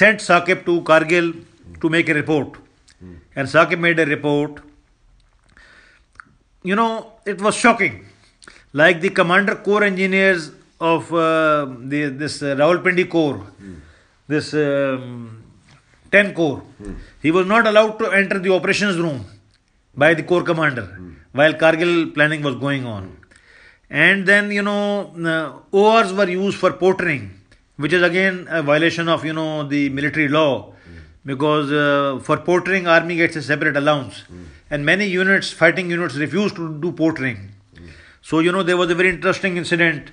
[0.00, 1.32] sent Saqib to Kargil
[1.80, 2.58] to make a report,
[3.36, 4.60] and Saqib made a report.
[6.62, 8.06] You know, it was shocking.
[8.72, 13.40] Like the commander corps engineers of uh, the, this uh, Rawalpindi Corps,
[14.28, 15.42] this um,
[16.10, 16.62] 10 Corps,
[17.20, 19.24] he was not allowed to enter the operations room
[19.94, 20.86] by the Corps commander
[21.32, 23.16] while Kargil planning was going on.
[23.90, 27.30] And then, you know, uh, ORs were used for portering,
[27.76, 30.72] which is again a violation of, you know, the military law.
[31.24, 34.24] Because uh, for portering, army gets a separate allowance.
[34.72, 37.40] And many units, fighting units, refused to do portering.
[38.22, 40.10] So, you know, there was a very interesting incident.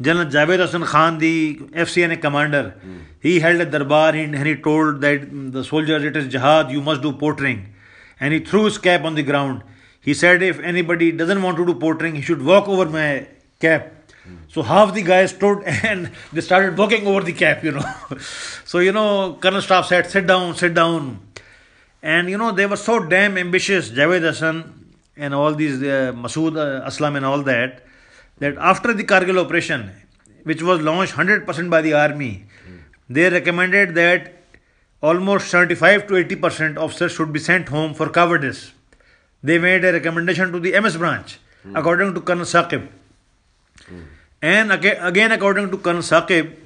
[0.00, 2.74] General Javed Hassan Khan, the FCNA commander,
[3.20, 6.80] he held a darbar and he told that mm, the soldiers, it is jihad, you
[6.80, 7.66] must do portering.
[8.18, 9.62] And he threw his cap on the ground.
[10.00, 13.28] He said, if anybody doesn't want to do portering, he should walk over my
[13.60, 13.92] cap.
[14.48, 17.84] So half the guys stood and they started walking over the cap, you know.
[18.64, 21.20] so, you know, Colonel Staff said, sit down, sit down.
[22.02, 24.86] And, you know, they were so damn ambitious, Javed Hassan
[25.16, 27.84] and all these uh, Masood uh, Aslam and all that,
[28.38, 29.90] that after the Kargil operation,
[30.44, 32.46] which was launched 100% by the army,
[33.08, 34.34] they recommended that
[35.02, 38.72] almost 75 to 80% officers should be sent home for cowardice.
[39.42, 41.38] They made a recommendation to the MS branch,
[41.74, 42.88] according to Colonel Saqib.
[44.40, 46.56] And again, according to Colonel Saqib,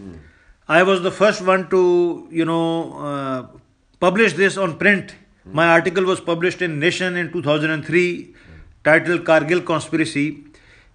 [0.68, 3.46] I was the first one to, you know, uh,
[4.00, 5.14] publish this on print.
[5.46, 8.34] My article was published in Nation in 2003,
[8.82, 10.44] titled Kargil Conspiracy,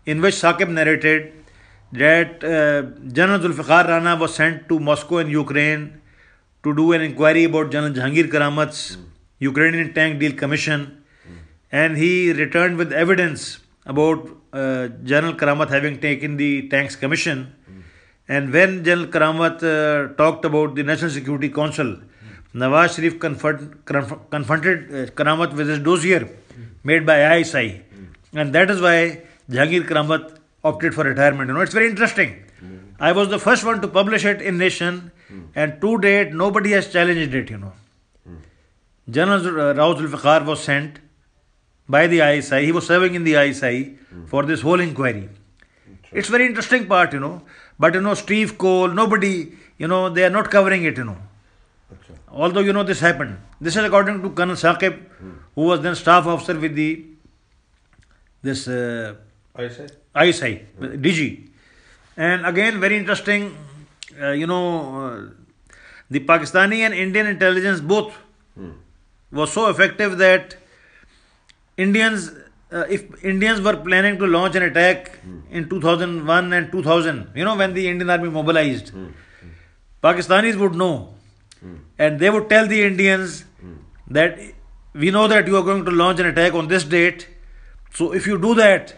[0.05, 1.33] in which Saqib narrated
[1.91, 2.81] that uh,
[3.11, 6.01] General Zulfikar Rana was sent to Moscow and Ukraine
[6.63, 9.03] to do an inquiry about General Jahangir Karamat's mm.
[9.39, 11.37] Ukrainian tank deal commission, mm.
[11.71, 17.53] and he returned with evidence about uh, General Karamat having taken the tanks commission.
[17.69, 17.81] Mm.
[18.27, 21.99] And when General Karamat uh, talked about the National Security Council,
[22.53, 26.27] Nawaz Sharif confront, confronted uh, Karamat with his dossier
[26.83, 28.37] made by ISI, hmm.
[28.37, 31.47] and that is why Jahangir Karamat opted for retirement.
[31.47, 32.43] You know, it's very interesting.
[32.59, 32.77] Hmm.
[32.99, 35.43] I was the first one to publish it in Nation, hmm.
[35.55, 37.73] and to date, nobody has challenged it, you know.
[39.09, 40.99] General uh, Raoul Zulfikar was sent
[41.87, 45.27] by the ISI, he was serving in the ISI for this whole inquiry.
[46.11, 47.41] It's very interesting part, you know.
[47.79, 51.17] But, you know, Steve Coll, nobody, you know, they are not covering it, you know.
[52.31, 53.37] Although, you know, this happened.
[53.59, 54.99] This is according to Colonel Saqib,
[55.55, 57.05] who was then staff officer with the,
[58.41, 59.15] this, uh,
[59.57, 59.87] ISI?
[60.15, 61.49] ISI, DG.
[62.17, 63.55] And again, very interesting,
[64.21, 65.73] uh, you know, uh,
[66.09, 68.13] the Pakistani and Indian intelligence both
[68.55, 68.71] hmm.
[69.31, 70.55] was so effective that
[71.77, 72.31] Indians,
[72.71, 75.39] uh, if Indians were planning to launch an attack hmm.
[75.49, 79.07] in 2001 and 2000, you know, when the Indian army mobilized, hmm.
[80.03, 81.13] Pakistanis would know.
[81.97, 83.43] And they would tell the Indians
[84.07, 84.39] that
[84.93, 87.27] we know that you are going to launch an attack on this date.
[87.93, 88.95] So if you do that,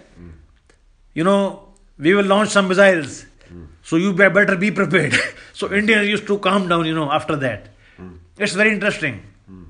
[1.14, 3.26] you know, we will launch some missiles.
[3.52, 3.68] Mm.
[3.84, 5.14] So you better be prepared.
[5.54, 7.70] so Indians used to calm down, you know, after that.
[8.00, 8.18] Mm.
[8.38, 9.22] It's very interesting.
[9.50, 9.66] Mm.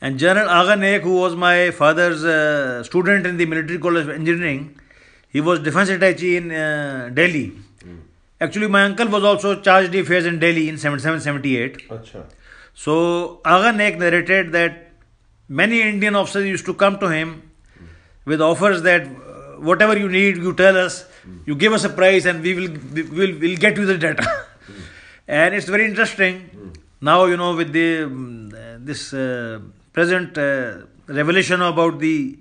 [0.00, 4.10] And General Agha Naik, who was my father's uh, student in the Military College of
[4.10, 4.78] Engineering,
[5.28, 7.52] he was defense attaché in uh, Delhi.
[8.42, 11.88] Actually, my uncle was also charged the affairs in Delhi in 77 78.
[11.88, 12.24] Achha.
[12.74, 14.90] So Agha Naik narrated that
[15.48, 17.50] many Indian officers used to come to him
[18.24, 19.06] with offers that
[19.60, 21.04] whatever you need, you tell us,
[21.46, 24.26] you give us a price, and we will we will we'll get you the data.
[25.28, 26.72] and it's very interesting.
[27.00, 28.52] Now you know with the um,
[28.90, 29.60] this uh,
[29.92, 32.38] present uh, revelation about the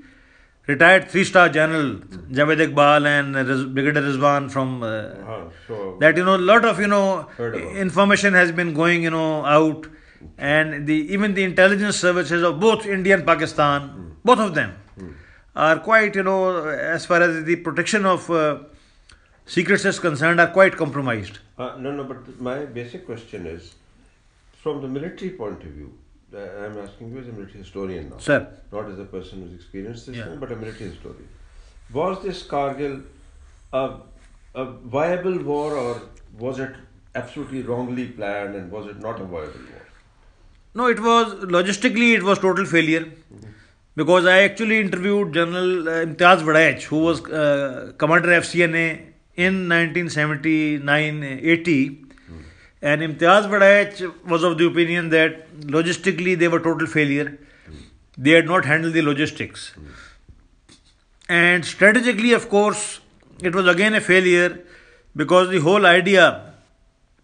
[0.74, 1.88] retired three-star general
[2.40, 6.80] Javed Iqbal and Brigadier Rizwan from uh, uh, so that you know a lot of
[6.80, 7.30] you know
[7.86, 9.88] information has been going you know out
[10.38, 14.12] and the even the intelligence services of both India and Pakistan mm.
[14.24, 15.14] both of them mm
[15.56, 18.60] are quite, you know, as far as the protection of uh,
[19.46, 21.40] secrets is concerned, are quite compromised.
[21.58, 23.76] Uh, no, no, but my basic question is
[24.62, 26.01] from the military point of view, uh,
[26.34, 28.18] I'm asking you as a military historian now.
[28.18, 28.48] Sir.
[28.72, 30.26] Not as a person who's experienced this yeah.
[30.26, 31.28] thing, but a military historian.
[31.94, 33.04] Was this Kargil
[33.74, 33.98] a,
[34.56, 36.02] a viable war or
[36.40, 36.74] was it
[37.16, 39.88] absolutely wrongly planned and was it not a viable war?
[40.74, 43.02] No, it was logistically it was total failure.
[43.02, 43.52] Mm-hmm
[43.96, 49.02] because I actually interviewed General uh, Imtiaz Waraich, who was uh, commander FCNA
[49.36, 52.01] in 1979-80.
[52.82, 57.38] And Imtiaz Waraich was of the opinion that logistically they were total failure.
[58.18, 59.74] They had not handled the logistics.
[61.30, 63.00] And strategically, of course,
[63.42, 64.60] it was again a failure
[65.16, 66.54] because the whole idea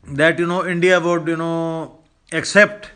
[0.08, 2.00] that you know India would you know
[2.32, 2.92] accept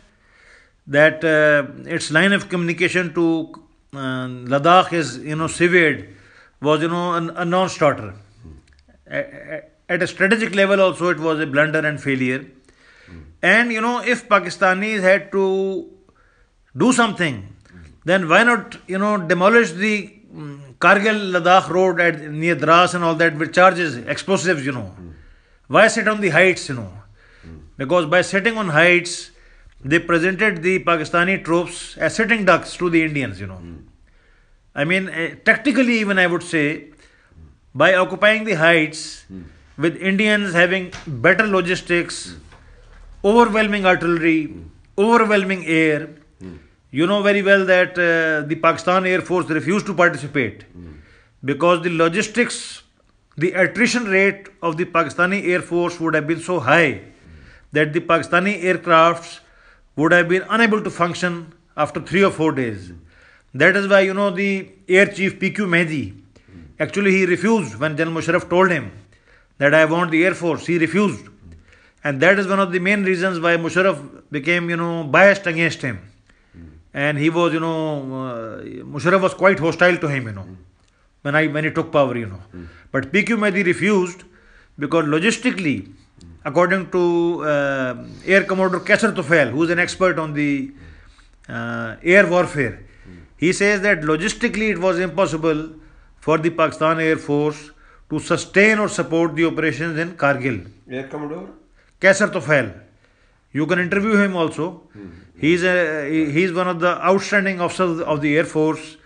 [0.86, 3.52] that uh, its line of communication to
[3.94, 6.08] uh, Ladakh is you know severed
[6.60, 8.14] was you know a non-starter.
[9.88, 12.46] At a strategic level, also it was a blunder and failure.
[13.42, 15.90] And you know, if Pakistanis had to
[16.76, 17.54] do something,
[18.04, 23.04] then why not you know demolish the um, Kargil Ladakh road at near Dras and
[23.04, 24.94] all that with charges, explosives, you know.
[25.66, 26.92] Why sit on the heights, you know?
[27.76, 29.30] Because by sitting on heights,
[29.84, 33.60] they presented the Pakistani troops as sitting ducks to the Indians, you know.
[33.62, 33.84] Mm.
[34.74, 36.90] I mean, uh, tactically, even I would say,
[37.74, 39.44] by occupying the heights, mm.
[39.76, 42.36] With Indians having better logistics,
[43.24, 44.54] overwhelming artillery,
[44.98, 46.10] overwhelming air,
[46.90, 50.64] you know very well that uh, the Pakistan Air Force refused to participate
[51.44, 52.82] because the logistics,
[53.36, 57.00] the attrition rate of the Pakistani Air Force would have been so high
[57.72, 59.40] that the Pakistani aircrafts
[59.96, 62.92] would have been unable to function after three or four days.
[63.54, 66.14] That is why, you know, the Air Chief PQ Mehdi,
[66.78, 68.92] actually he refused when General Musharraf told him
[69.62, 70.66] that I want the Air Force.
[70.66, 71.26] He refused.
[72.02, 73.98] And that is one of the main reasons why Musharraf
[74.36, 76.00] became, you know, biased against him.
[76.92, 77.76] And he was, you know,
[78.22, 78.62] uh,
[78.94, 80.46] Musharraf was quite hostile to him, you know,
[81.22, 82.42] when, I, when he took power, you know.
[82.90, 84.24] But PQ Mehdi refused
[84.78, 85.92] because logistically,
[86.44, 90.72] according to uh, Air Commodore Kaisar Tufail, who is an expert on the
[91.48, 92.80] uh, air warfare,
[93.36, 95.70] he says that logistically it was impossible
[96.18, 97.70] for the Pakistan Air Force
[98.12, 100.70] to sustain or support the operations in Kargil.
[100.90, 101.48] Air Commodore?
[101.98, 102.70] Kaisar Tufail.
[103.52, 104.82] You can interview him also.
[105.38, 105.76] He's a
[106.30, 108.96] he's one of the outstanding officers of the Air Force,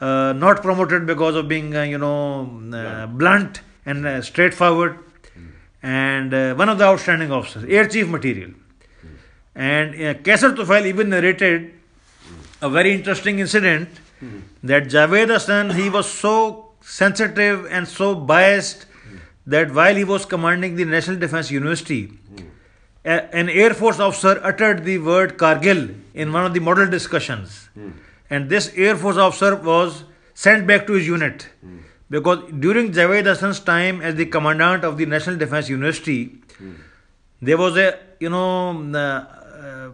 [0.00, 4.98] uh, not promoted because of being uh, you know uh, blunt and uh, straightforward,
[5.82, 8.52] and uh, one of the outstanding officers, Air Chief material.
[9.54, 11.72] And uh, Kaisar Tufail even narrated
[12.62, 13.88] a very interesting incident
[14.62, 18.86] that Javed Hassan he was so sensitive and so biased
[19.46, 22.44] that while he was commanding the National Defense University, hmm.
[23.04, 27.68] a- an Air Force officer uttered the word Kargil in one of the model discussions.
[27.74, 27.90] Hmm.
[28.30, 31.48] And this Air Force officer was sent back to his unit.
[31.60, 31.78] Hmm.
[32.08, 36.38] Because during Javed Hassan's time as the commandant of the National Defense University,
[37.42, 39.90] there was a you know uh, uh,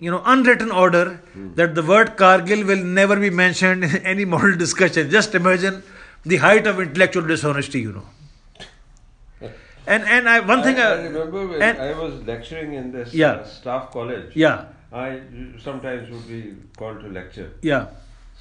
[0.00, 1.22] you know unwritten order
[1.54, 5.08] that the word Kargil will never be mentioned in any model discussion.
[5.08, 5.84] Just imagine
[6.24, 8.06] the height of intellectual dishonesty, you know.
[9.86, 12.92] And and I one thing I, I, I remember when and- I was lecturing in
[12.92, 13.30] this Yeah.
[13.32, 14.36] uh, staff college.
[14.36, 15.20] yeah I
[15.58, 17.50] sometimes would be called to lecture.
[17.62, 17.86] yeah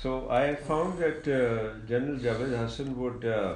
[0.02, 1.38] So I found that uh,
[1.88, 3.56] General Javed Hassan would uh,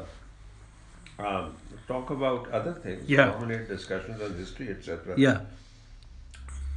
[1.20, 1.54] um,
[1.88, 3.26] talk about other things, Yeah.
[3.32, 5.16] dominate discussions on history, etc.
[5.18, 5.42] yeah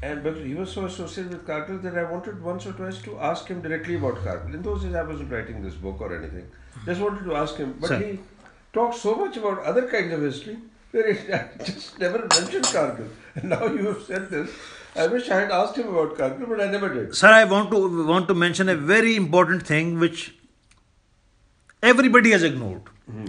[0.03, 3.19] And but he was so associated with Kargil that I wanted once or twice to
[3.33, 4.55] ask him directly about Kargil.
[4.55, 6.47] In those days, I wasn't writing this book or anything.
[6.85, 7.99] Just wanted to ask him, but Sir.
[7.99, 8.19] he
[8.73, 10.59] talked so much about other kinds of history
[10.97, 13.09] it, I just never mentioned Kargil.
[13.35, 14.51] And now you have said this.
[14.95, 17.15] I wish I had asked him about Kargil, but I never did.
[17.15, 20.35] Sir, I want to want to mention a very important thing which
[21.83, 22.83] everybody has ignored.
[23.11, 23.27] Hmm.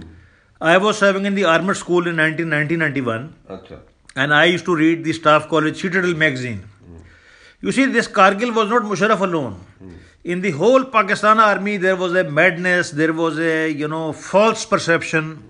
[0.60, 3.78] I was serving in the armored school in 1990-91 Acha.
[4.16, 6.64] and I used to read the staff college Citadel magazine.
[6.86, 6.96] Hmm.
[7.60, 9.60] You see, this Kargil was not Musharraf alone.
[10.24, 14.64] In the whole Pakistan army, there was a madness, there was a you know false
[14.64, 15.48] perception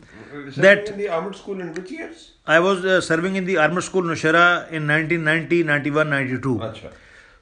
[0.51, 2.33] Serving that in the armored school in which years?
[2.47, 6.55] I was uh, serving in the armored school Nowshera in 1990, 91, 92.
[6.57, 6.93] Acha.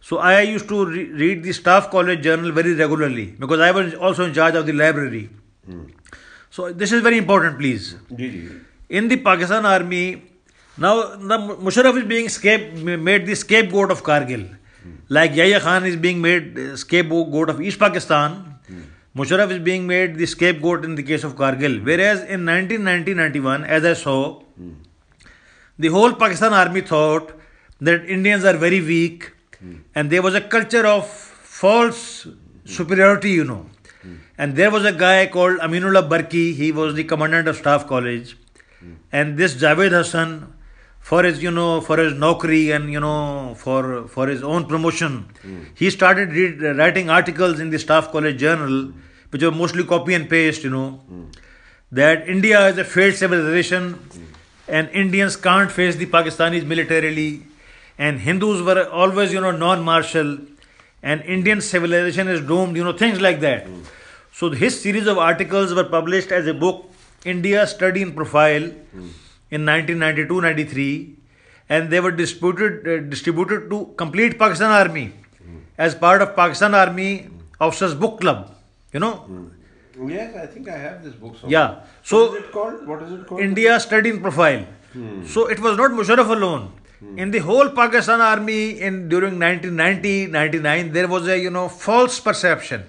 [0.00, 3.94] So I used to re- read the staff college journal very regularly because I was
[3.94, 5.30] also in charge of the library.
[6.50, 7.96] So this is very important, please.
[8.14, 8.48] Ji.
[8.88, 10.22] In the Pakistan army,
[10.78, 14.55] now the Musharraf is being scape, made the scapegoat of Kargil,
[15.08, 18.58] like Yahya Khan is being made uh, scapegoat of East Pakistan.
[19.16, 21.82] Musharraf is being made the scapegoat in the case of Kargil.
[21.84, 24.42] Whereas in 1990-91, as I saw,
[25.78, 27.32] the whole Pakistan army thought
[27.80, 29.32] that Indians are very weak
[29.94, 32.26] and there was a culture of false
[32.64, 33.66] superiority, you know.
[34.38, 38.36] And there was a guy called Aminullah Barki, he was the commandant of staff college.
[39.12, 40.52] And this Javed Hassan,
[41.06, 43.84] for his you know for his نوکری and you know for
[44.14, 45.18] for his own promotion
[45.80, 48.80] he writing articles in the staff college journal
[49.32, 50.88] which are mostly copy and paste you know
[51.92, 53.92] that India is a failed civilisation
[54.68, 56.60] and Indians can't face the Pakistani
[57.98, 60.34] and Hindus were always you know non martial
[61.02, 63.68] and Indian civilisation is doom you know things like that
[64.40, 66.84] so his series of articles were published as a book
[67.24, 68.68] India study in profile
[69.50, 71.14] in 1992-93,
[71.68, 75.58] and they were distributed uh, distributed to complete Pakistan Army hmm.
[75.78, 77.28] as part of Pakistan Army
[77.60, 78.54] Officers Book Club.
[78.92, 80.08] You know, hmm.
[80.08, 81.52] Yes, I think I have this book somewhere.
[81.52, 81.84] yeah.
[82.02, 82.86] So what is it called?
[82.86, 83.40] What is it called?
[83.40, 84.66] India study in profile.
[84.92, 85.24] Hmm.
[85.26, 86.72] So it was not Musharraf alone.
[87.16, 92.18] In the whole Pakistan army in during 1990 99 there was a you know false
[92.18, 92.84] perception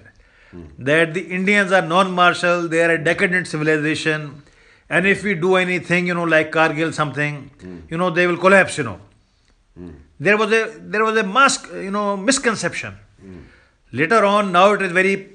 [0.78, 4.42] that the Indians are non-martial, they are a decadent civilization,
[4.90, 7.78] and if we do anything you know like Kargil something, hmm.
[7.90, 8.78] you know they will collapse.
[8.78, 9.00] You know.
[9.76, 9.90] Hmm.
[10.20, 12.94] There was a there was a mask you know misconception.
[13.20, 13.40] Hmm.
[13.92, 15.28] Later on, now it is very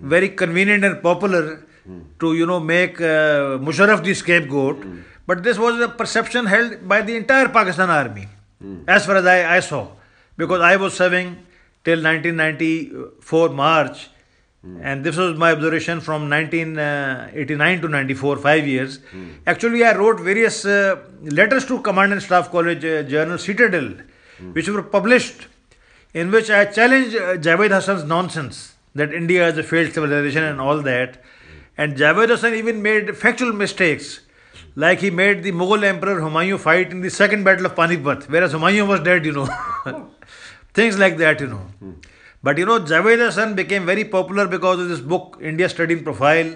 [0.00, 1.66] very convenient and popular
[2.18, 4.84] to you know make uh, Musharraf the scapegoat.
[5.26, 8.28] But this was a perception held by the entire Pakistan army,
[8.88, 9.88] as far as I, I saw,
[10.36, 11.36] because I was serving
[11.84, 14.08] till 1994 March,
[14.62, 14.78] Hmm.
[14.82, 18.98] and this was my observation from 1989 uh, to 94, five years.
[19.10, 19.30] Hmm.
[19.46, 23.94] Actually, I wrote various uh, letters to Command and Staff College uh, journal Citadel,
[24.36, 24.52] hmm.
[24.52, 25.46] which were published,
[26.12, 30.60] in which I challenged uh, Javed Hassan's nonsense that India is a failed civilization and
[30.60, 31.22] all that.
[31.78, 34.20] And Javed Hassan even made factual mistakes.
[34.76, 38.52] Like he made the Mughal Emperor Humayun fight in the second battle of Panipat, whereas
[38.52, 39.48] Humayun was dead, you know.
[40.74, 41.66] Things like that, you know.
[42.42, 46.04] But you know, Javed Hassan became very popular because of this book, India Study in
[46.04, 46.54] Profile.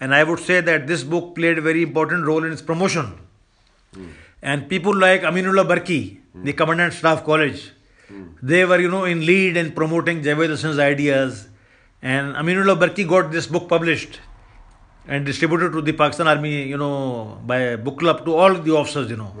[0.00, 3.18] And I would say that this book played a very important role in its promotion.
[4.42, 7.72] And people like Aminullah Barki, the Commandant Staff College,
[8.42, 11.48] they were, you know, in lead in promoting Javed Hassan's ideas.
[12.02, 14.20] And Aminullah Barki got this book published
[15.06, 19.10] and distributed to the Pakistan Army, you know, by book club to all the officers,
[19.10, 19.32] you know.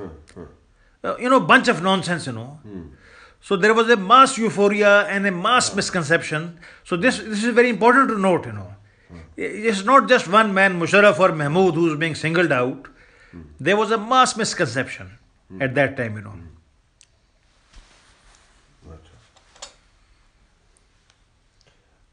[1.04, 2.58] Uh, you know, bunch of nonsense, you know.
[3.40, 6.58] So there was a mass euphoria and a mass misconception.
[6.84, 8.74] So this this is very important to note, you know.
[9.36, 12.88] It's not just one man, Musharraf or Mahmood, who's being singled out.
[13.60, 15.18] There was a mass misconception
[15.60, 16.34] at that time, you know.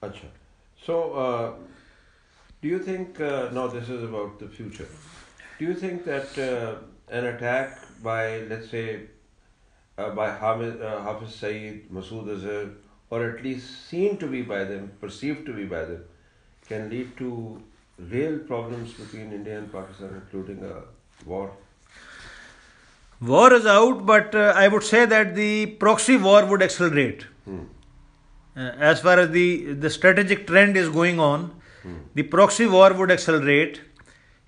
[0.03, 0.27] Acha.
[0.85, 1.53] So, uh,
[2.61, 4.87] do you think, uh, now this is about the future,
[5.57, 6.75] do you think that uh,
[7.09, 9.01] an attack by, let's say,
[9.97, 12.69] uh, by Hafiz, uh, Hafiz Saeed, Masood Azhar,
[13.09, 16.03] or at least seen to be by them, perceived to be by them,
[16.67, 17.61] can lead to
[17.97, 20.81] real problems between India and Pakistan, including a
[21.25, 21.51] war?
[23.21, 27.25] War is out, but uh, I would say that the proxy war would accelerate.
[27.45, 27.61] Hmm.
[28.57, 31.61] Uh, as far as the, the strategic trend is going on,
[32.15, 33.81] the proxy war would accelerate.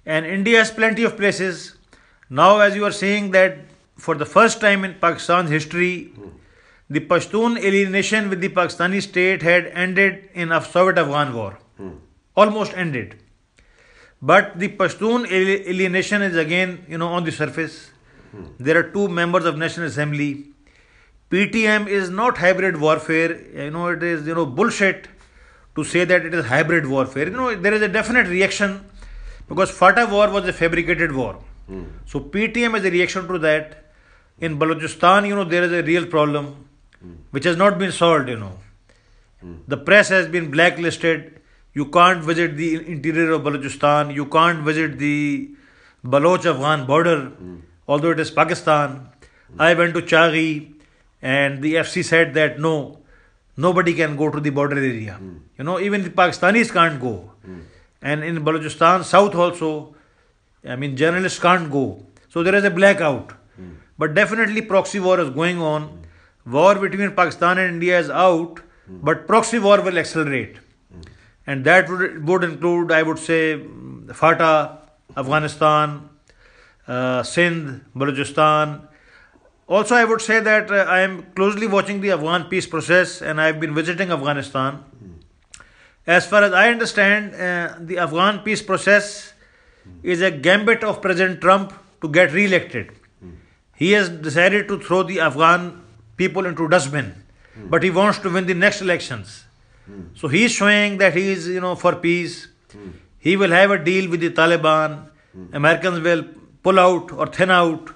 [0.05, 1.75] And India has plenty of places.
[2.29, 3.59] Now, as you are saying, that
[3.97, 6.13] for the first time in Pakistan's history,
[6.89, 11.57] the Pashtun alienation with the Pakistani state had ended in a Soviet Afghan war.
[12.35, 13.15] Almost ended.
[14.21, 17.91] But the Pashtun alienation is again, you know, on the surface.
[18.59, 20.45] There are two members of National Assembly.
[21.31, 23.41] PTM is not hybrid warfare.
[23.53, 25.07] You know, it is, you know, bullshit
[25.75, 27.25] to say that it is hybrid warfare.
[27.25, 28.85] You know, there is a definite reaction
[29.47, 31.39] because FATA war was a fabricated war.
[32.05, 33.86] So PTM is a reaction to that.
[34.39, 36.69] In Balochistan, you know, there is a real problem
[37.31, 38.57] which has not been solved, you know.
[39.67, 41.39] The press has been blacklisted.
[41.73, 44.13] You can't visit the interior of Balochistan.
[44.13, 45.49] You can't visit the
[46.03, 47.31] Baloch Afghan border,
[47.87, 49.09] although it is Pakistan.
[49.59, 50.73] I went to Chaghi
[51.21, 52.99] and the FC said that no,
[53.55, 55.19] nobody can go to the border area.
[55.57, 57.31] You know, even the Pakistanis can't go.
[58.01, 59.95] And in Balochistan, south also,
[60.65, 62.05] I mean, journalists can't go.
[62.29, 63.33] So there is a blackout.
[63.97, 66.05] But definitely proxy war is going on.
[66.45, 70.57] War between Pakistan and India is out, but proxy war will accelerate.
[71.45, 73.65] And that would, would include, I would say,
[74.13, 74.79] FATA,
[75.15, 76.09] Afghanistan,
[76.87, 78.87] uh, Sindh, Balochistan.
[79.67, 83.41] Also, I would say that uh, I am closely watching the Afghan peace process and
[83.41, 84.83] I have been visiting Afghanistan.
[86.05, 89.33] As far as I understand, uh, the Afghan peace process
[90.03, 92.91] is a gambit of President Trump to get re elected.
[93.77, 95.83] He has decided to throw the Afghan
[96.17, 97.13] people into dustbin,
[97.53, 97.69] hmm.
[97.69, 99.45] but he wants to win the next elections.
[99.85, 100.01] Hmm.
[100.15, 102.47] So he is showing that he is, you know, for peace.
[102.71, 102.89] Hmm.
[103.19, 105.09] He will have a deal with the Taliban.
[105.53, 106.25] Americans will
[106.63, 107.91] pull out or thin out.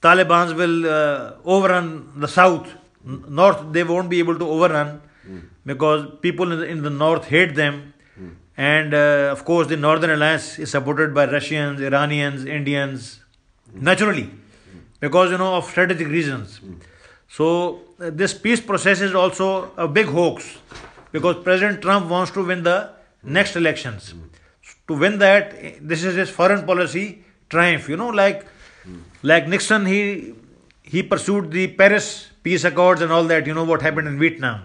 [0.00, 2.68] Taliban's will uh, overrun the south.
[3.04, 5.00] North, they won't be able to overrun
[5.64, 7.94] because people in the, in the north hate them.
[8.56, 13.20] And uh, of course, the Northern Alliance is supported by Russians, Iranians, Indians,
[13.74, 14.30] naturally,
[15.02, 16.60] because you know of strategic reasons.
[17.36, 17.46] So
[18.00, 20.58] uh, this peace process is also a big hoax
[21.12, 22.90] because President Trump wants to win the
[23.22, 24.14] next elections.
[24.88, 27.06] To win that, eh, this is his foreign policy
[27.48, 27.88] triumph.
[27.88, 28.46] You know, like
[29.22, 30.34] like Nixon, he
[30.82, 33.46] he pursued the Paris peace accords and all that.
[33.46, 34.60] You know what happened in Vietnam.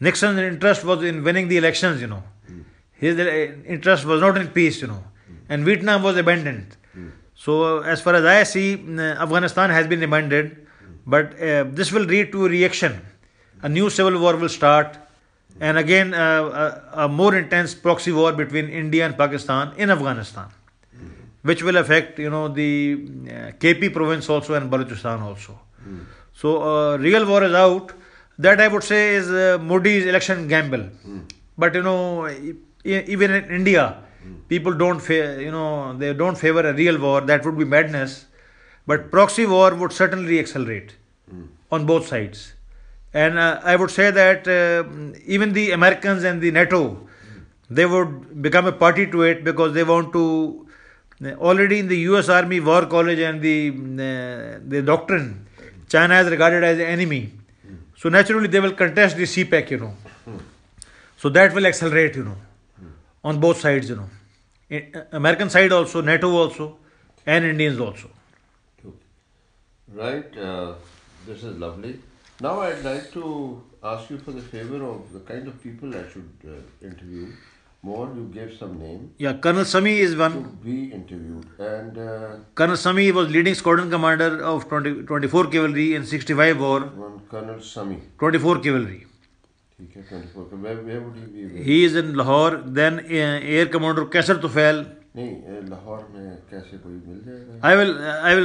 [0.00, 2.00] Nixon's interest was in winning the elections.
[2.00, 2.22] You know,
[3.04, 3.28] his uh,
[3.76, 4.80] interest was not in peace.
[4.80, 5.04] You know,
[5.50, 6.76] and Vietnam was abandoned.
[7.44, 10.66] So as far as I see, uh, Afghanistan has been abandoned,
[11.06, 13.00] but uh, this will lead to a reaction.
[13.62, 14.96] A new civil war will start,
[15.60, 20.46] and again uh, a, a more intense proxy war between India and Pakistan in Afghanistan,
[21.42, 22.70] which will affect you know the
[23.02, 25.58] uh, KP province also and Balochistan also.
[26.32, 27.92] So uh, real war is out.
[28.38, 30.88] That I would say is uh, Modi's election gamble.
[31.56, 32.28] But you know,
[32.84, 34.03] even in India,
[34.48, 37.20] people don't fa- you know they don't favor a real war.
[37.20, 38.26] That would be madness.
[38.86, 40.96] But proxy war would certainly accelerate
[41.72, 42.52] on both sides.
[43.14, 44.84] And uh, I would say that uh,
[45.24, 47.08] even the Americans and the NATO,
[47.70, 50.60] they would become a party to it because they want to.
[51.36, 52.28] Already in the U.S.
[52.28, 55.46] Army War College and the uh, the doctrine,
[55.88, 57.32] China is regarded as an enemy.
[57.96, 59.94] So naturally they will contest the CPEC, you know.
[61.16, 62.36] So that will accelerate, you know,
[63.22, 64.10] on both sides, you know.
[65.12, 66.76] American side also, NATO also,
[67.26, 68.10] and Indians also.
[69.92, 70.74] Right, uh,
[71.26, 71.98] this is lovely.
[72.40, 76.04] Now I'd like to ask you for the favor of the kind of people I
[76.12, 77.28] should uh, interview.
[77.82, 80.58] More, you gave some name Yeah, Colonel Sami is to one.
[80.64, 86.06] be interviewed, and uh, Colonel Sami was leading squadron commander of 20, 24 cavalry in
[86.06, 86.80] 65 war.
[86.80, 87.98] one Colonel Sami.
[88.18, 89.06] 24 cavalry.
[91.66, 94.82] He is in Lahore then air commander Qaiser Tufail
[95.14, 98.42] نہیں لاہور میں کیسے کوئی مل جائے گا؟ آئی ول آئی ول